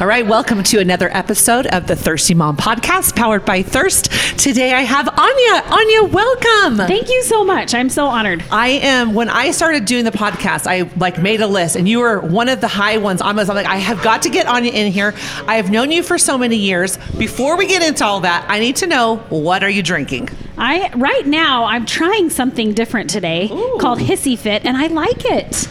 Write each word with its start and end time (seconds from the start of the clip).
All 0.00 0.06
right, 0.06 0.24
welcome 0.24 0.62
to 0.62 0.78
another 0.78 1.08
episode 1.12 1.66
of 1.66 1.88
the 1.88 1.96
Thirsty 1.96 2.32
Mom 2.32 2.56
podcast 2.56 3.16
powered 3.16 3.44
by 3.44 3.62
Thirst. 3.62 4.12
Today 4.38 4.72
I 4.72 4.82
have 4.82 5.06
Aania. 5.06 5.60
Aania, 5.62 6.12
welcome. 6.12 6.76
Thank 6.86 7.08
you 7.08 7.20
so 7.24 7.42
much. 7.42 7.74
I'm 7.74 7.90
so 7.90 8.06
honored. 8.06 8.44
I 8.52 8.68
am 8.68 9.12
when 9.12 9.28
I 9.28 9.50
started 9.50 9.86
doing 9.86 10.04
the 10.04 10.12
podcast, 10.12 10.68
I 10.68 10.88
like 10.98 11.20
made 11.20 11.40
a 11.40 11.48
list 11.48 11.74
and 11.74 11.88
you 11.88 11.98
were 11.98 12.20
one 12.20 12.48
of 12.48 12.60
the 12.60 12.68
high 12.68 12.98
ones 12.98 13.20
on. 13.20 13.36
I'm 13.36 13.46
like, 13.48 13.66
I 13.66 13.78
have 13.78 14.00
got 14.04 14.22
to 14.22 14.30
get 14.30 14.46
Aania 14.46 14.72
in 14.72 14.92
here. 14.92 15.14
I 15.48 15.56
have 15.56 15.68
known 15.68 15.90
you 15.90 16.04
for 16.04 16.16
so 16.16 16.38
many 16.38 16.54
years. 16.54 16.96
Before 17.18 17.56
we 17.56 17.66
get 17.66 17.82
into 17.82 18.04
all 18.04 18.20
that, 18.20 18.46
I 18.48 18.60
need 18.60 18.76
to 18.76 18.86
know 18.86 19.16
what 19.30 19.64
are 19.64 19.70
you 19.70 19.82
drinking? 19.82 20.28
I 20.56 20.92
right 20.94 21.26
now 21.26 21.64
I'm 21.64 21.86
trying 21.86 22.30
something 22.30 22.72
different 22.72 23.10
today 23.10 23.48
Ooh. 23.50 23.78
called 23.80 23.98
Hissy 23.98 24.38
Fit, 24.38 24.64
and 24.64 24.76
I 24.76 24.86
like 24.86 25.24
it. 25.24 25.68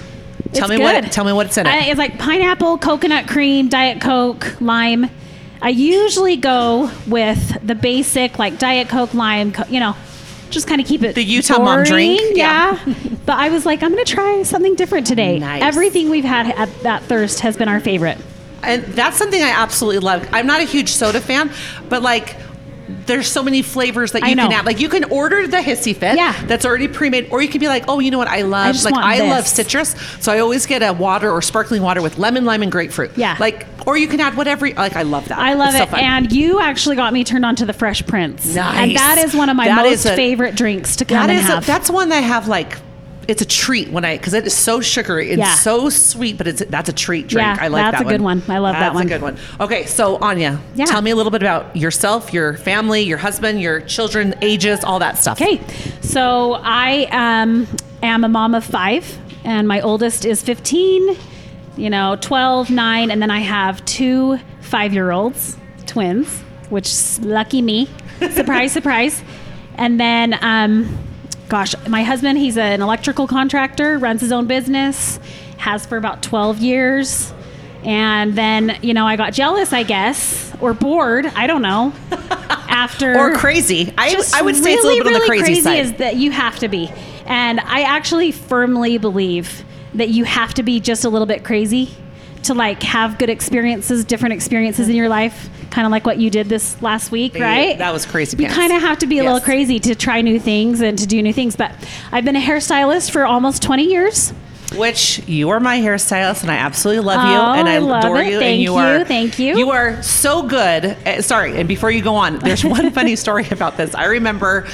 Tell 0.53 0.67
me 0.67 0.77
what 0.77 1.11
tell 1.11 1.25
me 1.25 1.33
what's 1.33 1.57
in 1.57 1.65
it. 1.65 1.69
I- 1.69 1.85
it's 1.89 1.97
like 1.97 2.17
pineapple, 2.17 2.77
coconut 2.77 3.27
cream, 3.27 3.69
diet 3.69 4.01
coke, 4.01 4.59
lime. 4.61 5.09
I 5.61 5.69
usually 5.69 6.35
go 6.37 6.91
with 7.07 7.57
the 7.65 7.75
basic 7.75 8.37
like 8.37 8.59
diet 8.59 8.89
coke, 8.89 9.13
lime. 9.13 9.51
Co- 9.51 9.65
you 9.69 9.79
know, 9.79 9.95
just 10.49 10.67
kind 10.67 10.79
of 10.79 10.87
keep 10.87 11.03
it 11.03 11.15
The 11.15 11.23
Utah 11.23 11.59
mom 11.59 11.83
drink, 11.83 12.21
yeah. 12.35 12.79
Yeah. 12.85 12.93
but 13.25 13.37
I 13.37 13.49
was 13.49 13.65
like, 13.65 13.83
I'm 13.83 13.91
going 13.91 14.05
to 14.05 14.11
try 14.11 14.43
something 14.43 14.75
different 14.75 15.07
today. 15.07 15.39
Nice. 15.39 15.63
Everything 15.63 16.09
we've 16.09 16.23
had 16.23 16.47
at 16.47 16.69
that 16.83 17.03
thirst 17.03 17.39
has 17.41 17.57
been 17.57 17.67
our 17.67 17.79
favorite. 17.79 18.17
And 18.63 18.83
that's 18.85 19.17
something 19.17 19.41
I 19.41 19.49
absolutely 19.49 19.99
love. 19.99 20.27
I'm 20.31 20.47
not 20.47 20.61
a 20.61 20.65
huge 20.65 20.89
soda 20.89 21.21
fan, 21.21 21.51
but 21.89 22.01
like 22.01 22.35
there's 23.05 23.29
so 23.29 23.43
many 23.43 23.61
flavors 23.61 24.11
that 24.13 24.21
you 24.27 24.35
can 24.35 24.51
add. 24.51 24.65
Like 24.65 24.79
you 24.79 24.89
can 24.89 25.03
order 25.05 25.47
the 25.47 25.57
hissy 25.57 25.95
fit 25.95 26.15
Yeah. 26.15 26.33
that's 26.45 26.65
already 26.65 26.87
pre-made, 26.87 27.29
or 27.31 27.41
you 27.41 27.49
can 27.49 27.59
be 27.59 27.67
like, 27.67 27.85
oh, 27.87 27.99
you 27.99 28.11
know 28.11 28.17
what? 28.17 28.27
I 28.27 28.41
love 28.43 28.73
just 28.73 28.85
like 28.85 28.95
I 28.95 29.17
this. 29.19 29.29
love 29.29 29.47
citrus, 29.47 29.95
so 30.19 30.31
I 30.31 30.39
always 30.39 30.65
get 30.65 30.81
a 30.83 30.93
water 30.93 31.31
or 31.31 31.41
sparkling 31.41 31.81
water 31.81 32.01
with 32.01 32.17
lemon, 32.17 32.45
lime, 32.45 32.63
and 32.63 32.71
grapefruit. 32.71 33.11
Yeah. 33.17 33.35
Like, 33.39 33.65
or 33.85 33.97
you 33.97 34.07
can 34.07 34.19
add 34.19 34.35
whatever. 34.37 34.69
Like 34.69 34.95
I 34.95 35.03
love 35.03 35.27
that. 35.29 35.37
I 35.39 35.53
love 35.53 35.69
It's 35.69 35.77
so 35.77 35.83
it. 35.83 35.89
fun. 35.89 35.99
and 35.99 36.31
you 36.31 36.59
actually 36.59 36.95
got 36.95 37.13
me 37.13 37.23
turned 37.23 37.45
on 37.45 37.55
to 37.57 37.65
the 37.65 37.73
Fresh 37.73 38.05
Prince. 38.07 38.55
Nice. 38.55 38.75
And 38.77 38.95
that 38.97 39.17
is 39.17 39.33
one 39.35 39.49
of 39.49 39.55
my 39.55 39.67
That 39.67 39.83
most 39.85 40.05
a- 40.05 40.15
favorite 40.15 40.55
drinks 40.55 40.95
to 40.97 41.05
come 41.05 41.15
that 41.17 41.29
and 41.29 41.39
is 41.39 41.45
a, 41.49 41.55
have. 41.55 41.65
that's 41.65 41.89
one 41.89 42.09
that 42.09 42.17
I 42.17 42.21
have 42.21 42.47
like. 42.47 42.77
It's 43.27 43.41
a 43.41 43.45
treat 43.45 43.89
when 43.89 44.05
I 44.05 44.17
because 44.17 44.33
it 44.33 44.47
is 44.47 44.53
so 44.53 44.79
sugary. 44.79 45.31
It's 45.31 45.39
Yeah. 45.39 45.55
so 45.55 45.89
sweet, 45.89 46.37
but 46.37 46.47
it's 46.47 46.63
that's 46.69 46.87
a 46.87 46.93
treat 46.93 47.27
drink. 47.27 47.45
Yeah, 47.45 47.57
I 47.59 47.67
like 47.67 47.83
that's 47.83 47.97
that 47.97 48.03
That's 48.05 48.13
a 48.13 48.17
good 48.17 48.21
one. 48.23 48.41
I 48.47 48.57
love 48.59 48.73
that 48.75 48.93
one. 48.93 49.07
That's 49.07 49.15
a 49.15 49.19
good 49.19 49.21
one. 49.21 49.37
Okay, 49.59 49.85
so 49.85 50.17
Aania, 50.19 50.59
Yeah. 50.75 50.85
tell 50.85 51.01
me 51.01 51.11
a 51.11 51.15
little 51.15 51.31
bit 51.31 51.41
about 51.41 51.75
yourself, 51.75 52.33
your 52.33 52.53
family, 52.57 53.01
your 53.01 53.17
husband, 53.17 53.61
your 53.61 53.81
children, 53.81 54.33
ages, 54.41 54.83
all 54.83 54.99
that 54.99 55.17
stuff. 55.17 55.41
Okay, 55.41 55.59
so 56.01 56.59
I 56.63 57.07
um, 57.11 57.67
am 58.01 58.23
a 58.23 58.29
mom 58.29 58.55
of 58.55 58.63
five, 58.63 59.17
and 59.43 59.67
my 59.67 59.81
oldest 59.81 60.23
is 60.23 60.41
15, 60.41 61.17
you 61.75 61.89
know, 61.89 62.17
12, 62.21 62.69
9, 62.69 63.11
and 63.11 63.21
then 63.21 63.29
I 63.31 63.39
have 63.39 63.83
two 63.85 64.39
five 64.61 64.93
year 64.93 65.11
olds, 65.11 65.57
twins, 65.85 66.29
which 66.69 66.87
is 66.87 67.19
lucky 67.23 67.61
me. 67.61 67.89
surprise, 68.31 68.71
surprise. 68.71 69.21
And 69.75 69.99
then, 69.99 70.37
um, 70.41 70.97
gosh, 71.49 71.75
my 71.87 72.03
husband, 72.03 72.37
he's 72.37 72.57
an 72.57 72.81
electrical 72.81 73.27
contractor, 73.27 73.97
runs 73.97 74.21
his 74.21 74.31
own 74.31 74.47
business, 74.47 75.19
has 75.57 75.85
for 75.85 75.97
about 75.97 76.21
12 76.21 76.59
years. 76.59 77.33
And 77.83 78.35
then, 78.35 78.77
you 78.81 78.93
know, 78.93 79.05
I 79.05 79.15
got 79.15 79.33
jealous, 79.33 79.71
I 79.71 79.83
guess, 79.83 80.53
or 80.59 80.73
bored, 80.73 81.25
I 81.25 81.47
don't 81.47 81.61
know. 81.61 81.93
After 82.69 83.17
Or 83.17 83.33
crazy. 83.35 83.93
I, 83.97 84.21
I 84.35 84.41
would 84.41 84.55
say 84.55 84.73
it's 84.73 84.83
a 84.83 84.87
little 84.87 85.03
bit 85.03 85.15
on 85.15 85.21
the 85.21 85.27
really 85.27 85.39
crazy, 85.39 85.61
side. 85.61 85.79
is 85.79 85.93
that 85.93 86.15
you 86.17 86.31
have 86.31 86.59
to 86.59 86.67
be 86.67 86.91
and 87.27 87.59
i 87.59 87.81
actually 87.81 88.31
firmly 88.31 88.97
believe 88.97 89.63
that 89.93 90.09
you 90.09 90.23
have 90.23 90.53
to 90.55 90.63
be 90.63 90.79
just 90.79 91.05
a 91.05 91.09
little 91.09 91.27
bit 91.27 91.43
crazy 91.43 91.93
to 92.43 92.53
like 92.53 92.81
have 92.83 93.17
good 93.17 93.29
experiences 93.29 94.05
different 94.05 94.33
experiences 94.33 94.87
in 94.89 94.95
your 94.95 95.09
life 95.09 95.49
kind 95.71 95.85
of 95.85 95.91
like 95.91 96.05
what 96.05 96.17
you 96.17 96.29
did 96.29 96.47
this 96.47 96.81
last 96.81 97.11
week 97.11 97.33
Yeah, 97.35 97.43
right 97.43 97.77
that 97.77 97.91
was 97.93 98.05
crazy 98.05 98.41
you 98.41 98.49
kind 98.49 98.71
of 98.73 98.81
have 98.81 98.99
to 98.99 99.07
be 99.07 99.19
a 99.19 99.23
little 99.23 99.39
crazy 99.41 99.79
to 99.79 99.95
try 99.95 100.21
new 100.21 100.39
things 100.39 100.81
and 100.81 100.97
to 100.99 101.05
do 101.07 101.21
new 101.21 101.33
things 101.33 101.55
but 101.55 101.71
i've 102.11 102.23
been 102.25 102.35
a 102.35 102.41
hairstylist 102.41 103.11
for 103.11 103.25
almost 103.25 103.61
20 103.63 103.83
years 103.83 104.31
Which 104.75 105.19
you 105.27 105.49
are 105.49 105.61
my 105.61 105.77
hairstylist, 105.79 106.41
and 106.41 106.51
I 106.51 106.55
absolutely 106.57 107.03
love 107.05 107.23
you, 107.29 107.37
Oh, 107.37 107.53
and 107.53 107.69
I, 107.69 107.75
I 107.75 107.99
adore 107.99 108.19
it. 108.21 108.27
you. 108.27 108.33
and 108.33 108.41
Thank 108.41 108.59
you 108.59 108.63
you, 108.73 108.75
are 108.75 109.05
thank 109.05 109.39
you. 109.39 109.57
You 109.57 109.71
are 109.71 110.03
so 110.03 110.43
good. 110.43 110.83
Uh, 111.07 111.21
sorry, 111.21 111.57
and 111.57 111.69
before 111.69 111.89
you 111.89 112.01
go 112.01 112.15
on, 112.15 112.39
there's 112.39 112.65
one 112.77 112.91
funny 112.91 113.15
story 113.15 113.47
about 113.49 113.77
this. 113.77 113.95
I 113.95 114.05
remember. 114.07 114.67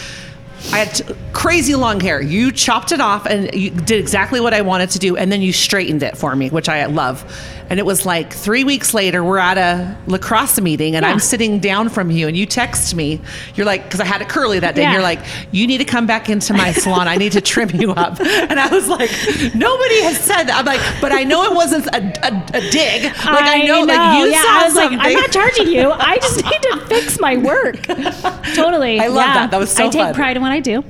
I 0.71 0.77
had 0.79 0.95
t- 0.95 1.03
crazy 1.33 1.75
long 1.75 1.99
hair. 1.99 2.21
You 2.21 2.51
chopped 2.51 2.91
it 2.93 3.01
off 3.01 3.25
and 3.25 3.53
you 3.53 3.69
did 3.69 3.99
exactly 3.99 4.39
what 4.39 4.53
I 4.53 4.61
wanted 4.61 4.89
to 4.91 4.99
do, 4.99 5.15
and 5.15 5.31
then 5.31 5.41
you 5.43 5.53
straightened 5.53 6.01
it 6.01 6.17
for 6.17 6.35
me, 6.35 6.49
which 6.49 6.69
I 6.69 6.85
love. 6.85 7.21
And 7.73 7.79
it 7.79 7.87
was 7.87 8.05
like 8.05 8.31
three 8.31 8.63
weeks 8.63 8.93
later, 8.93 9.23
we're 9.23 9.39
at 9.39 9.57
a 9.57 9.97
lacrosse 10.05 10.61
meeting, 10.61 10.95
and 10.95 11.03
Yeah. 11.03 11.09
I'm 11.11 11.17
sitting 11.17 11.57
down 11.57 11.89
from 11.89 12.11
you, 12.11 12.27
and 12.27 12.37
you 12.37 12.45
text 12.45 12.93
me. 12.93 13.19
You're 13.55 13.65
like, 13.65 13.83
because 13.85 13.99
I 13.99 14.05
had 14.05 14.21
it 14.21 14.29
curly 14.29 14.59
that 14.59 14.75
day. 14.75 14.83
And 14.83 14.93
you're 14.93 15.01
like, 15.01 15.17
you 15.51 15.65
need 15.65 15.79
to 15.79 15.83
come 15.83 16.05
back 16.05 16.29
into 16.29 16.53
my 16.53 16.71
salon. 16.83 17.07
I 17.07 17.15
need 17.15 17.31
to 17.31 17.41
trim 17.41 17.71
you 17.71 17.89
up. 17.89 18.19
And 18.19 18.59
I 18.59 18.67
was 18.67 18.87
like, 18.87 19.09
nobody 19.55 20.01
has 20.03 20.19
said 20.19 20.43
that. 20.43 20.55
I'm 20.59 20.65
like, 20.67 20.81
but 21.01 21.11
I 21.11 21.23
know 21.23 21.45
it 21.45 21.55
wasn't 21.55 21.87
a, 21.87 21.97
a, 21.97 22.57
a 22.59 22.61
dig. 22.69 23.05
Like 23.05 23.15
I, 23.25 23.63
know, 23.65 23.81
like 23.85 24.19
you 24.19 24.31
yeah, 24.31 24.41
saw 24.43 24.49
I 24.49 24.63
was 24.65 24.73
something. 24.75 24.99
like, 24.99 25.07
I'm 25.07 25.13
not 25.13 25.31
charging 25.31 25.69
you. 25.69 25.89
I 25.89 26.17
just 26.17 26.45
need 26.45 26.61
to 26.61 26.85
fix 26.87 27.19
my 27.19 27.37
work. 27.37 27.81
Totally. 28.53 28.99
I 28.99 29.07
love 29.07 29.25
yeah. 29.25 29.33
that. 29.33 29.49
That 29.49 29.59
was 29.59 29.71
so 29.71 29.87
I 29.87 29.89
take 29.89 30.01
fun. 30.03 30.13
pride 30.13 30.37
in 30.37 30.43
what 30.43 30.51
I 30.51 30.59
do. 30.59 30.83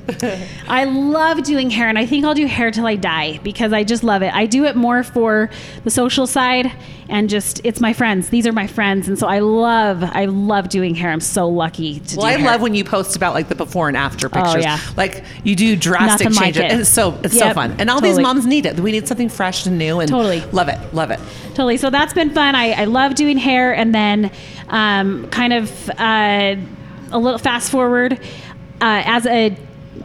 I 0.68 0.84
love 0.84 1.44
doing 1.44 1.70
hair, 1.70 1.88
and 1.88 1.98
I 1.98 2.04
think 2.04 2.26
I'll 2.26 2.34
do 2.34 2.44
hair 2.46 2.70
till 2.70 2.86
I 2.86 2.96
die 2.96 3.40
because 3.42 3.72
I 3.72 3.84
just 3.84 4.04
love 4.04 4.20
it. 4.20 4.34
I 4.34 4.44
do 4.44 4.66
it 4.66 4.76
more 4.76 5.02
for 5.02 5.48
the 5.84 5.90
social 5.90 6.26
side 6.26 6.73
and 7.08 7.28
just 7.28 7.60
it's 7.64 7.80
my 7.80 7.92
friends. 7.92 8.28
These 8.30 8.46
are 8.46 8.52
my 8.52 8.66
friends, 8.66 9.08
and 9.08 9.18
so 9.18 9.26
I 9.26 9.40
love 9.40 10.02
I 10.02 10.24
love 10.26 10.68
doing 10.68 10.94
hair. 10.94 11.10
I'm 11.10 11.20
so 11.20 11.48
lucky 11.48 12.00
to 12.00 12.06
do 12.06 12.14
it. 12.14 12.16
well, 12.18 12.26
I 12.26 12.32
hair. 12.32 12.46
love 12.52 12.60
when 12.60 12.74
you 12.74 12.84
post 12.84 13.16
about 13.16 13.34
like 13.34 13.48
the 13.48 13.54
before 13.54 13.88
and 13.88 13.96
after 13.96 14.28
pictures. 14.28 14.54
Oh, 14.56 14.58
yeah. 14.58 14.78
Like 14.96 15.24
you 15.44 15.54
do 15.56 15.76
drastic 15.76 16.26
Nothing 16.28 16.36
like 16.36 16.54
changes. 16.54 16.62
it. 16.62 16.70
And 16.70 16.80
it's 16.80 16.90
so 16.90 17.18
it's 17.22 17.38
so 17.38 17.52
fun. 17.52 17.76
And 17.78 17.90
all 17.90 18.00
these 18.00 18.18
moms 18.18 18.46
need 18.46 18.66
it. 18.66 18.78
We 18.80 18.92
need 18.92 19.06
something 19.08 19.28
fresh 19.28 19.66
and 19.66 19.78
new 19.78 20.00
and 20.00 20.08
Totally. 20.10 20.40
love 20.52 20.68
it. 20.68 20.78
Love 20.94 21.10
it. 21.10 21.20
Totally. 21.50 21.76
So 21.76 21.90
that's 21.90 22.12
been 22.14 22.30
fun. 22.30 22.54
I, 22.54 22.72
I 22.72 22.84
love 22.84 23.14
doing 23.14 23.38
hair, 23.38 23.74
and 23.74 23.94
then 23.94 24.30
um, 24.68 25.28
kind 25.30 25.52
of 25.52 25.90
uh, 25.98 26.56
a 27.12 27.18
little 27.18 27.38
fast 27.38 27.70
forward 27.70 28.14
uh, 28.80 29.02
as 29.06 29.26
a 29.26 29.56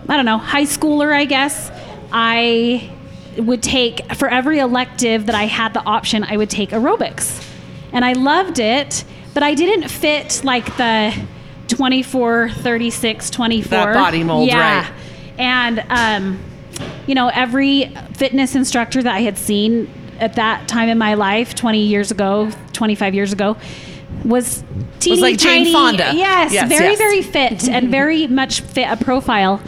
I 0.07 0.15
don't 0.15 0.25
know 0.25 0.37
high 0.37 0.63
schooler, 0.63 1.13
I 1.13 1.25
guess 1.25 1.71
I 2.11 2.91
would 3.39 3.61
take 3.63 4.11
for 4.15 4.29
every 4.29 4.59
elective 4.59 5.25
that 5.27 5.35
I 5.35 5.43
had 5.45 5.73
the 5.73 5.81
option, 5.83 6.23
I 6.23 6.37
would 6.37 6.49
take 6.49 6.69
aerobics, 6.71 7.45
and 7.93 8.03
I 8.03 8.13
loved 8.13 8.59
it, 8.59 9.03
but 9.33 9.43
I 9.43 9.55
didn't 9.55 9.89
fit 9.89 10.41
like 10.43 10.65
the 10.77 11.13
24, 11.67 12.49
36, 12.49 13.29
24 13.29 13.69
That 13.69 13.93
body 13.93 14.23
mold, 14.23 14.47
yeah. 14.47 14.81
right. 14.81 14.91
And 15.37 15.83
um, 15.89 16.43
you 17.07 17.15
know, 17.15 17.29
every 17.29 17.95
fitness 18.13 18.55
instructor 18.55 19.01
that 19.03 19.13
I 19.15 19.21
had 19.21 19.37
seen 19.37 19.89
at 20.19 20.33
that 20.33 20.67
time 20.67 20.89
in 20.89 20.97
my 20.97 21.13
life, 21.13 21.55
20 21.55 21.79
years 21.79 22.11
ago, 22.11 22.51
25 22.73 23.15
years 23.15 23.31
ago, 23.33 23.55
was 24.25 24.63
teeny 24.99 25.21
like 25.21 25.37
Jane 25.37 25.63
tiny. 25.63 25.73
Fonda. 25.73 26.11
Yes, 26.15 26.51
Yes, 26.51 26.67
very, 26.69 26.89
yes. 26.89 26.97
very 26.97 27.21
fit 27.21 27.69
and 27.69 27.89
very 27.89 28.27
much 28.27 28.61
fit 28.61 28.89
a 28.89 28.97
profile. 28.97 29.61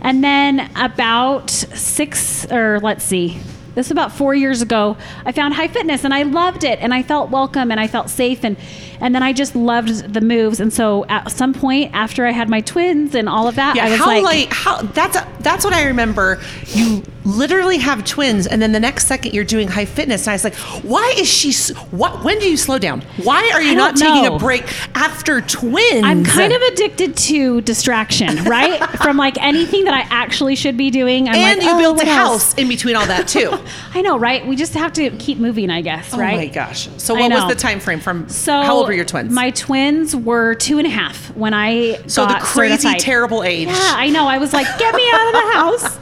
And 0.00 0.22
then 0.22 0.70
about 0.76 1.50
six, 1.50 2.50
or 2.50 2.80
let's 2.80 3.04
see, 3.04 3.40
this 3.74 3.86
was 3.86 3.92
about 3.92 4.12
four 4.12 4.34
years 4.34 4.60
ago, 4.60 4.96
I 5.24 5.32
found 5.32 5.54
high 5.54 5.68
fitness 5.68 6.04
and 6.04 6.12
I 6.12 6.24
loved 6.24 6.64
it 6.64 6.80
and 6.80 6.92
I 6.92 7.02
felt 7.02 7.30
welcome 7.30 7.70
and 7.70 7.78
I 7.78 7.86
felt 7.86 8.10
safe. 8.10 8.44
And 8.44 8.56
and 9.00 9.14
then 9.14 9.22
I 9.22 9.32
just 9.32 9.54
loved 9.54 10.12
the 10.12 10.20
moves. 10.20 10.60
And 10.60 10.72
so 10.72 11.04
at 11.06 11.30
some 11.30 11.54
point 11.54 11.90
after 11.94 12.26
I 12.26 12.30
had 12.30 12.48
my 12.48 12.60
twins 12.60 13.14
and 13.14 13.28
all 13.28 13.48
of 13.48 13.56
that, 13.56 13.76
Yeah, 13.76 13.86
I 13.86 13.90
was 13.90 13.98
how 13.98 14.06
like, 14.06 14.22
like, 14.22 14.52
how 14.52 14.82
that's 14.82 15.18
that's 15.40 15.64
what 15.64 15.74
I 15.74 15.86
remember. 15.86 16.40
You 16.66 17.02
literally 17.24 17.78
have 17.78 18.04
twins, 18.04 18.46
and 18.46 18.60
then 18.62 18.72
the 18.72 18.80
next 18.80 19.06
second 19.06 19.34
you're 19.34 19.44
doing 19.44 19.68
high 19.68 19.84
fitness. 19.84 20.26
And 20.26 20.30
I 20.30 20.34
was 20.34 20.44
like, 20.44 20.54
why 20.84 21.14
is 21.16 21.28
she? 21.28 21.52
What? 21.90 22.24
When 22.24 22.38
do 22.38 22.50
you 22.50 22.56
slow 22.56 22.78
down? 22.78 23.02
Why 23.22 23.50
are 23.54 23.62
you 23.62 23.74
not 23.74 23.96
don't 23.96 24.14
taking 24.14 24.34
a 24.34 24.38
break 24.38 24.64
after 24.96 25.40
twins? 25.40 26.04
I'm 26.04 26.24
kind 26.24 26.52
of 26.52 26.62
addicted 26.62 27.16
to 27.16 27.60
distraction, 27.62 28.44
right? 28.44 28.82
From 29.02 29.16
like 29.16 29.40
anything 29.40 29.84
that 29.84 29.94
I 29.94 30.06
actually 30.10 30.56
should 30.56 30.76
be 30.76 30.90
doing. 30.90 31.28
I'm 31.28 31.34
and 31.34 31.58
like, 31.58 31.66
you 31.66 31.74
oh, 31.74 31.78
built 31.78 32.02
a 32.02 32.06
else? 32.06 32.52
house 32.52 32.54
in 32.54 32.68
between 32.68 32.96
all 32.96 33.06
that 33.06 33.28
too. 33.28 33.52
I 33.94 34.02
know, 34.02 34.18
right? 34.18 34.46
We 34.46 34.56
just 34.56 34.74
have 34.74 34.92
to 34.94 35.10
keep 35.10 35.38
moving, 35.38 35.70
I 35.70 35.82
guess, 35.82 36.12
oh 36.12 36.18
Right? 36.18 36.34
Oh 36.34 36.36
my 36.36 36.46
gosh! 36.46 36.88
So 36.96 37.14
what 37.14 37.30
was 37.30 37.48
the 37.48 37.54
time 37.54 37.80
frame 37.80 38.00
from? 38.00 38.28
So 38.28 38.62
were 38.88 38.94
your 38.94 39.04
twins? 39.04 39.32
My 39.32 39.50
twins 39.50 40.16
were 40.16 40.54
two 40.54 40.78
and 40.78 40.86
a 40.86 40.90
half 40.90 41.36
when 41.36 41.52
I 41.54 42.00
so 42.06 42.22
the 42.22 42.34
got 42.34 42.42
crazy, 42.42 42.76
certified. 42.78 43.00
terrible 43.00 43.44
age. 43.44 43.68
Yeah, 43.68 43.74
I 43.76 44.08
know. 44.10 44.26
I 44.26 44.38
was 44.38 44.52
like, 44.52 44.66
get 44.78 44.94
me 44.94 45.08
out 45.12 45.26
of 45.26 45.32
the 45.32 45.52
house. 45.54 45.98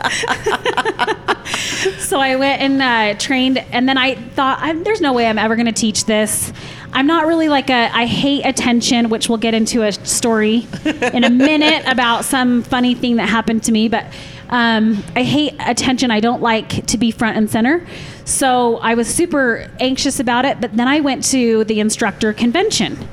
so 2.06 2.20
I 2.20 2.36
went 2.36 2.62
and 2.62 2.82
uh, 2.82 3.14
trained, 3.18 3.58
and 3.58 3.88
then 3.88 3.98
I 3.98 4.14
thought, 4.14 4.58
i 4.60 4.72
there's 4.72 5.00
no 5.00 5.12
way 5.12 5.26
I'm 5.26 5.38
ever 5.38 5.56
going 5.56 5.66
to 5.66 5.72
teach 5.72 6.06
this. 6.06 6.52
I'm 6.92 7.06
not 7.06 7.26
really 7.26 7.48
like 7.48 7.68
a, 7.68 7.90
I 7.92 8.06
hate 8.06 8.46
attention, 8.46 9.10
which 9.10 9.28
we'll 9.28 9.38
get 9.38 9.52
into 9.52 9.82
a 9.82 9.92
story 9.92 10.66
in 10.84 11.24
a 11.24 11.30
minute 11.30 11.84
about 11.86 12.24
some 12.24 12.62
funny 12.62 12.94
thing 12.94 13.16
that 13.16 13.28
happened 13.28 13.64
to 13.64 13.72
me. 13.72 13.88
But 13.88 14.06
Um, 14.48 15.02
I 15.14 15.22
hate 15.22 15.54
attention. 15.58 16.10
I 16.10 16.20
don't 16.20 16.42
like 16.42 16.86
to 16.86 16.98
be 16.98 17.10
front 17.10 17.36
and 17.36 17.50
center. 17.50 17.86
So 18.24 18.78
I 18.78 18.94
was 18.94 19.08
super 19.08 19.70
anxious 19.80 20.20
about 20.20 20.44
it. 20.44 20.60
But 20.60 20.76
then 20.76 20.88
I 20.88 21.00
went 21.00 21.24
to 21.30 21.64
the 21.64 21.80
instructor 21.80 22.32
convention 22.32 23.08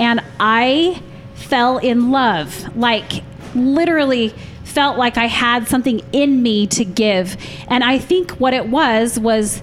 and 0.00 0.22
I 0.40 1.02
fell 1.34 1.78
in 1.78 2.10
love. 2.10 2.76
Like, 2.76 3.22
literally 3.54 4.34
felt 4.64 4.98
like 4.98 5.16
I 5.16 5.26
had 5.26 5.66
something 5.68 6.00
in 6.12 6.42
me 6.42 6.66
to 6.68 6.84
give. 6.84 7.36
And 7.68 7.82
I 7.82 7.98
think 7.98 8.32
what 8.32 8.54
it 8.54 8.68
was 8.68 9.18
was 9.18 9.62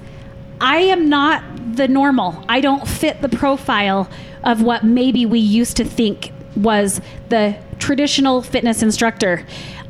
I 0.60 0.78
am 0.78 1.10
not 1.10 1.44
the 1.75 1.88
normal. 1.88 2.44
I 2.50 2.62
don't 2.62 2.88
fit 2.88 3.21
the 3.21 3.30
profile 3.30 4.10
of 4.44 4.62
what 4.62 4.83
maybe 4.83 5.25
we 5.25 5.39
used 5.39 5.78
to 5.78 5.86
think 5.86 6.31
was 6.56 7.01
the 7.30 7.56
traditional 7.80 8.42
fitness 8.42 8.81
instructor. 8.81 9.45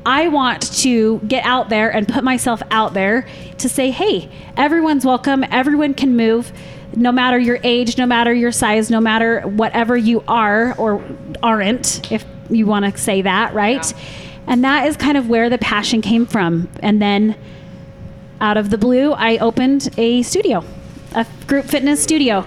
I 0.06 0.28
want 0.28 0.72
to 0.82 1.20
get 1.28 1.44
out 1.46 1.70
there 1.70 1.90
and 1.90 2.08
put 2.08 2.24
myself 2.24 2.62
out 2.72 2.94
there 2.94 3.28
to 3.58 3.70
say, 3.70 3.92
hey, 3.92 4.30
everyone's 4.56 5.06
welcome, 5.06 5.44
everyone 5.52 5.94
can 5.94 6.16
move. 6.16 6.52
No 6.96 7.12
matter 7.12 7.38
your 7.40 7.60
age, 7.64 7.98
no 7.98 8.06
matter 8.06 8.34
your 8.34 8.52
size, 8.52 8.90
no 8.90 9.02
matter 9.02 9.42
whatever 9.42 9.98
you 9.98 10.24
are 10.28 10.76
or 10.78 11.04
aren't, 11.44 12.12
if 12.12 12.24
you 12.50 12.66
want 12.66 12.86
to 12.86 12.98
say 13.02 13.22
that, 13.24 13.54
right? 13.54 13.86
Yeah. 13.92 13.98
And 14.48 14.64
that 14.64 14.88
is 14.88 14.96
kind 14.96 15.18
of 15.18 15.28
where 15.28 15.50
the 15.50 15.58
passion 15.58 16.02
came 16.02 16.26
from. 16.26 16.70
And 16.82 17.02
then 17.02 17.36
out 18.40 18.58
of 18.58 18.70
the 18.70 18.78
blue, 18.78 19.12
I 19.14 19.38
opened 19.40 19.90
a 19.98 20.22
studio, 20.22 20.64
a 21.14 21.26
group 21.48 21.66
fitness 21.66 22.02
studio. 22.02 22.42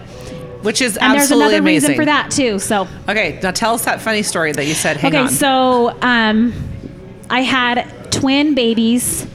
Which 0.62 0.80
is 0.80 0.96
And 0.96 1.14
there's 1.14 1.30
another 1.30 1.58
amazing. 1.58 1.90
reason 1.90 1.96
for 1.96 2.04
that 2.04 2.30
too. 2.30 2.58
So 2.58 2.86
Okay, 3.08 3.38
now 3.42 3.50
tell 3.50 3.74
us 3.74 3.84
that 3.84 4.00
funny 4.00 4.22
story 4.22 4.52
that 4.52 4.66
you 4.66 4.74
said. 4.74 4.96
Hang 4.96 5.12
okay, 5.12 5.22
on. 5.24 5.28
so 5.28 5.96
um, 6.02 6.52
I 7.30 7.42
had 7.42 8.10
twin 8.10 8.54
babies, 8.54 9.26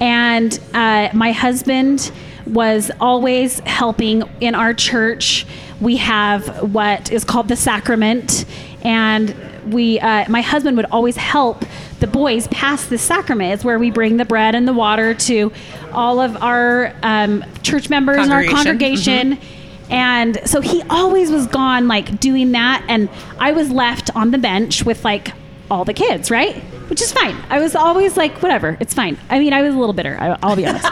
and 0.00 0.58
uh, 0.72 1.10
my 1.12 1.32
husband 1.32 2.10
was 2.46 2.90
always 3.00 3.60
helping 3.60 4.22
in 4.40 4.54
our 4.54 4.74
church. 4.74 5.46
We 5.80 5.96
have 5.98 6.72
what 6.72 7.10
is 7.10 7.24
called 7.24 7.48
the 7.48 7.56
sacrament, 7.56 8.44
and 8.82 9.34
we, 9.66 9.98
uh, 10.00 10.26
my 10.28 10.42
husband 10.42 10.76
would 10.76 10.86
always 10.86 11.16
help 11.16 11.64
the 12.00 12.06
boys 12.06 12.48
pass 12.48 12.86
the 12.86 12.98
sacrament. 12.98 13.54
It's 13.54 13.64
where 13.64 13.78
we 13.78 13.90
bring 13.90 14.18
the 14.18 14.24
bread 14.24 14.54
and 14.54 14.68
the 14.68 14.72
water 14.72 15.14
to 15.14 15.52
all 15.92 16.20
of 16.20 16.36
our 16.42 16.94
um, 17.02 17.44
church 17.62 17.88
members 17.88 18.18
and 18.18 18.32
our 18.32 18.44
Congregation. 18.44 19.36
congregation. 19.36 19.60
And 19.90 20.40
so 20.48 20.60
he 20.60 20.82
always 20.90 21.30
was 21.30 21.46
gone, 21.46 21.88
like 21.88 22.18
doing 22.20 22.52
that. 22.52 22.84
And 22.88 23.08
I 23.38 23.52
was 23.52 23.70
left 23.70 24.14
on 24.16 24.30
the 24.30 24.38
bench 24.38 24.84
with 24.84 25.04
like 25.04 25.32
all 25.70 25.84
the 25.84 25.94
kids, 25.94 26.30
right? 26.30 26.62
Which 26.88 27.00
is 27.00 27.12
fine. 27.12 27.36
I 27.48 27.60
was 27.60 27.74
always 27.74 28.16
like, 28.16 28.42
whatever, 28.42 28.76
it's 28.80 28.94
fine. 28.94 29.18
I 29.30 29.38
mean, 29.38 29.52
I 29.52 29.62
was 29.62 29.74
a 29.74 29.78
little 29.78 29.94
bitter, 29.94 30.16
I, 30.20 30.38
I'll 30.42 30.56
be 30.56 30.66
honest. 30.66 30.84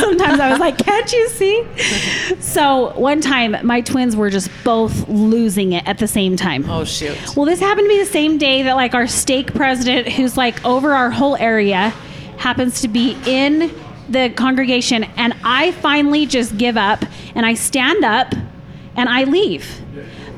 Sometimes 0.00 0.40
I 0.40 0.48
was 0.50 0.58
like, 0.58 0.78
can't 0.78 1.12
you 1.12 1.28
see? 1.28 1.66
So 2.40 2.92
one 2.98 3.20
time, 3.20 3.56
my 3.62 3.82
twins 3.82 4.16
were 4.16 4.30
just 4.30 4.50
both 4.64 5.06
losing 5.08 5.72
it 5.72 5.86
at 5.86 5.98
the 5.98 6.08
same 6.08 6.36
time. 6.36 6.68
oh 6.70 6.84
shoot. 6.84 7.18
Well, 7.36 7.44
this 7.44 7.60
happened 7.60 7.84
to 7.84 7.88
be 7.88 7.98
the 7.98 8.10
same 8.10 8.38
day 8.38 8.62
that 8.62 8.74
like 8.76 8.94
our 8.94 9.06
stake 9.06 9.54
president, 9.54 10.08
who's 10.08 10.36
like 10.36 10.64
over 10.64 10.92
our 10.92 11.10
whole 11.10 11.36
area, 11.36 11.90
happens 12.38 12.80
to 12.80 12.88
be 12.88 13.16
in 13.26 13.70
the 14.08 14.30
congregation, 14.30 15.04
and 15.16 15.34
I 15.44 15.72
finally 15.72 16.26
just 16.26 16.56
give 16.56 16.76
up 16.76 17.04
and 17.34 17.44
I 17.44 17.54
stand 17.54 18.04
up 18.04 18.34
and 18.96 19.08
I 19.08 19.24
leave. 19.24 19.82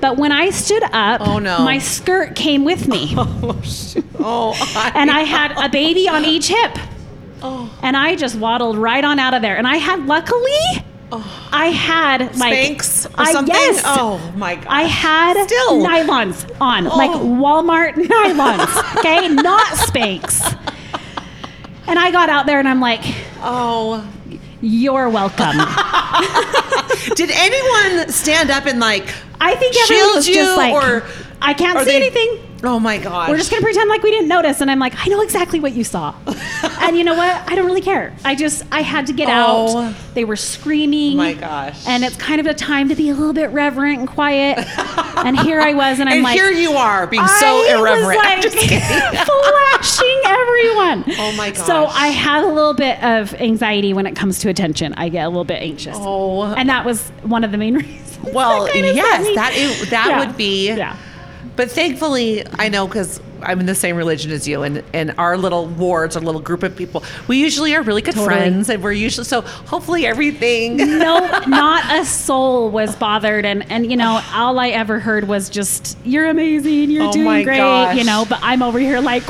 But 0.00 0.16
when 0.16 0.30
I 0.32 0.50
stood 0.50 0.82
up, 0.92 1.20
Oh, 1.26 1.38
no. 1.38 1.58
my 1.60 1.78
skirt 1.78 2.34
came 2.36 2.64
with 2.64 2.86
me, 2.88 3.14
Oh 3.16 3.60
shoot. 3.62 4.04
Oh. 4.18 4.52
I, 4.76 4.92
and 4.94 5.10
I 5.10 5.22
oh, 5.22 5.24
had 5.24 5.52
a 5.58 5.68
baby 5.68 6.08
on 6.08 6.24
each 6.24 6.48
hip. 6.48 6.78
Oh. 7.42 7.72
And 7.82 7.96
I 7.96 8.16
just 8.16 8.36
waddled 8.36 8.76
right 8.78 9.04
on 9.04 9.18
out 9.18 9.34
of 9.34 9.42
there. 9.42 9.56
And 9.56 9.66
I 9.66 9.76
had, 9.76 10.06
luckily, 10.06 10.50
oh. 11.12 11.48
I 11.52 11.66
had 11.66 12.36
like 12.36 12.78
Spanx 12.78 13.06
or 13.10 13.20
I, 13.22 13.32
something. 13.32 13.54
Yes, 13.54 13.82
Oh 13.86 14.18
my 14.36 14.56
god. 14.56 14.66
I 14.68 14.82
had 14.82 15.44
Still. 15.46 15.78
nylons 15.82 16.48
on, 16.60 16.86
oh. 16.86 16.96
like 16.96 17.10
Oh. 17.10 17.18
Walmart 17.20 17.94
nylons, 17.94 18.98
okay, 18.98 19.28
not 19.28 19.66
Spanx. 19.68 20.56
And 21.86 21.98
I 21.98 22.10
got 22.10 22.28
out 22.28 22.46
there 22.46 22.58
and 22.58 22.68
I'm 22.68 22.80
like, 22.80 23.00
Oh. 23.40 24.06
"You're 24.60 25.08
welcome." 25.08 25.56
Did 27.14 27.30
anyone 27.30 28.10
stand 28.10 28.50
up 28.50 28.66
and 28.66 28.78
like? 28.80 29.06
I 29.40 29.54
think 29.56 29.76
everyone 29.82 30.14
was 30.16 30.26
just 30.26 30.56
like, 30.56 30.72
or 30.74 31.04
"I 31.40 31.54
can't 31.54 31.78
see 31.80 31.84
they- 31.86 31.96
anything." 31.96 32.44
Oh 32.64 32.80
my 32.80 32.98
god. 32.98 33.30
We're 33.30 33.36
just 33.36 33.52
gonna 33.52 33.62
pretend 33.62 33.88
like 33.88 34.02
we 34.02 34.10
didn't 34.10 34.26
notice. 34.26 34.60
And 34.60 34.68
I'm 34.68 34.80
like, 34.80 34.92
I 35.06 35.08
know 35.08 35.20
exactly 35.20 35.60
what 35.60 35.74
you 35.74 35.84
saw. 35.84 36.12
and 36.80 36.98
you 36.98 37.04
know 37.04 37.14
what? 37.14 37.48
I 37.48 37.54
don't 37.54 37.66
really 37.66 37.80
care. 37.80 38.12
I 38.24 38.34
just, 38.34 38.64
I 38.72 38.82
had 38.82 39.06
to 39.06 39.12
get 39.12 39.28
Oh. 39.28 39.78
out. 39.84 39.94
They 40.14 40.24
were 40.24 40.34
screaming. 40.34 41.12
Oh 41.14 41.18
my 41.18 41.34
gosh. 41.34 41.86
And 41.86 42.02
it's 42.02 42.16
kind 42.16 42.40
of 42.40 42.46
a 42.48 42.54
time 42.54 42.88
to 42.88 42.96
be 42.96 43.10
a 43.10 43.14
little 43.14 43.32
bit 43.32 43.50
reverent 43.50 44.00
and 44.00 44.08
quiet. 44.08 44.58
and 45.18 45.38
here 45.38 45.60
I 45.60 45.72
was, 45.72 46.00
and 46.00 46.08
I'm 46.08 46.14
and 46.16 46.24
like, 46.24 46.34
here 46.34 46.50
you 46.50 46.72
are 46.72 47.06
being 47.06 47.24
so 47.24 47.64
irreverent. 47.78 48.18
Like 48.18 48.42
just 48.42 48.56
kidding. 48.56 48.80
flashing 48.80 50.20
everyone. 50.24 51.04
Oh 51.16 51.32
my 51.36 51.50
gosh. 51.52 51.64
So. 51.64 51.86
I 51.86 52.08
had 52.08 52.42
a 52.42 52.48
little 52.52 52.74
bit 52.74 53.00
of 53.04 53.34
anxiety 53.34 53.92
when 53.92 54.06
it 54.06 54.16
comes 54.16 54.40
to 54.40 54.48
attention. 54.48 54.94
I 54.94 55.10
get 55.10 55.24
a 55.24 55.28
little 55.28 55.44
bit 55.44 55.62
anxious. 55.62 55.96
Oh. 55.96 56.42
And 56.42 56.68
that 56.68 56.84
was 56.84 57.08
one 57.22 57.44
of 57.44 57.52
the 57.52 57.58
main 57.58 57.74
reasons. 57.76 58.07
Well, 58.32 58.64
that 58.66 58.76
yes, 58.76 59.34
that 59.34 59.54
is, 59.54 59.90
that 59.90 60.06
Yeah. 60.08 60.18
would 60.18 60.36
be. 60.36 60.68
Yeah. 60.72 60.96
But 61.56 61.70
thankfully, 61.70 62.44
I 62.58 62.68
know 62.68 62.86
because 62.86 63.20
I'm 63.42 63.60
in 63.60 63.66
the 63.66 63.74
same 63.74 63.96
religion 63.96 64.30
as 64.30 64.46
you, 64.48 64.62
and, 64.62 64.82
and 64.92 65.14
our 65.18 65.36
little 65.36 65.66
wards, 65.66 66.16
our 66.16 66.22
little 66.22 66.40
group 66.40 66.62
of 66.62 66.74
people, 66.76 67.02
we 67.26 67.38
usually 67.38 67.74
are 67.74 67.82
really 67.82 68.02
good 68.02 68.14
Totally. 68.14 68.34
friends, 68.36 68.68
and 68.68 68.82
we're 68.82 68.92
usually 68.92 69.24
so. 69.24 69.42
Hopefully, 69.42 70.06
everything. 70.06 70.76
no, 70.98 71.18
not 71.46 71.84
a 72.00 72.04
soul 72.04 72.70
was 72.70 72.94
bothered, 72.96 73.44
and 73.44 73.70
and 73.70 73.90
you 73.90 73.96
know 73.96 74.20
all 74.34 74.58
I 74.58 74.68
ever 74.68 74.98
heard 74.98 75.28
was 75.28 75.48
just 75.48 75.96
"You're 76.04 76.26
amazing, 76.28 76.90
you're 76.90 77.08
Oh 77.08 77.12
doing 77.12 77.44
great," 77.44 77.56
gosh. 77.58 77.96
you 77.96 78.04
know. 78.04 78.24
But 78.28 78.40
I'm 78.42 78.62
over 78.62 78.78
here 78.78 79.00
like? 79.00 79.22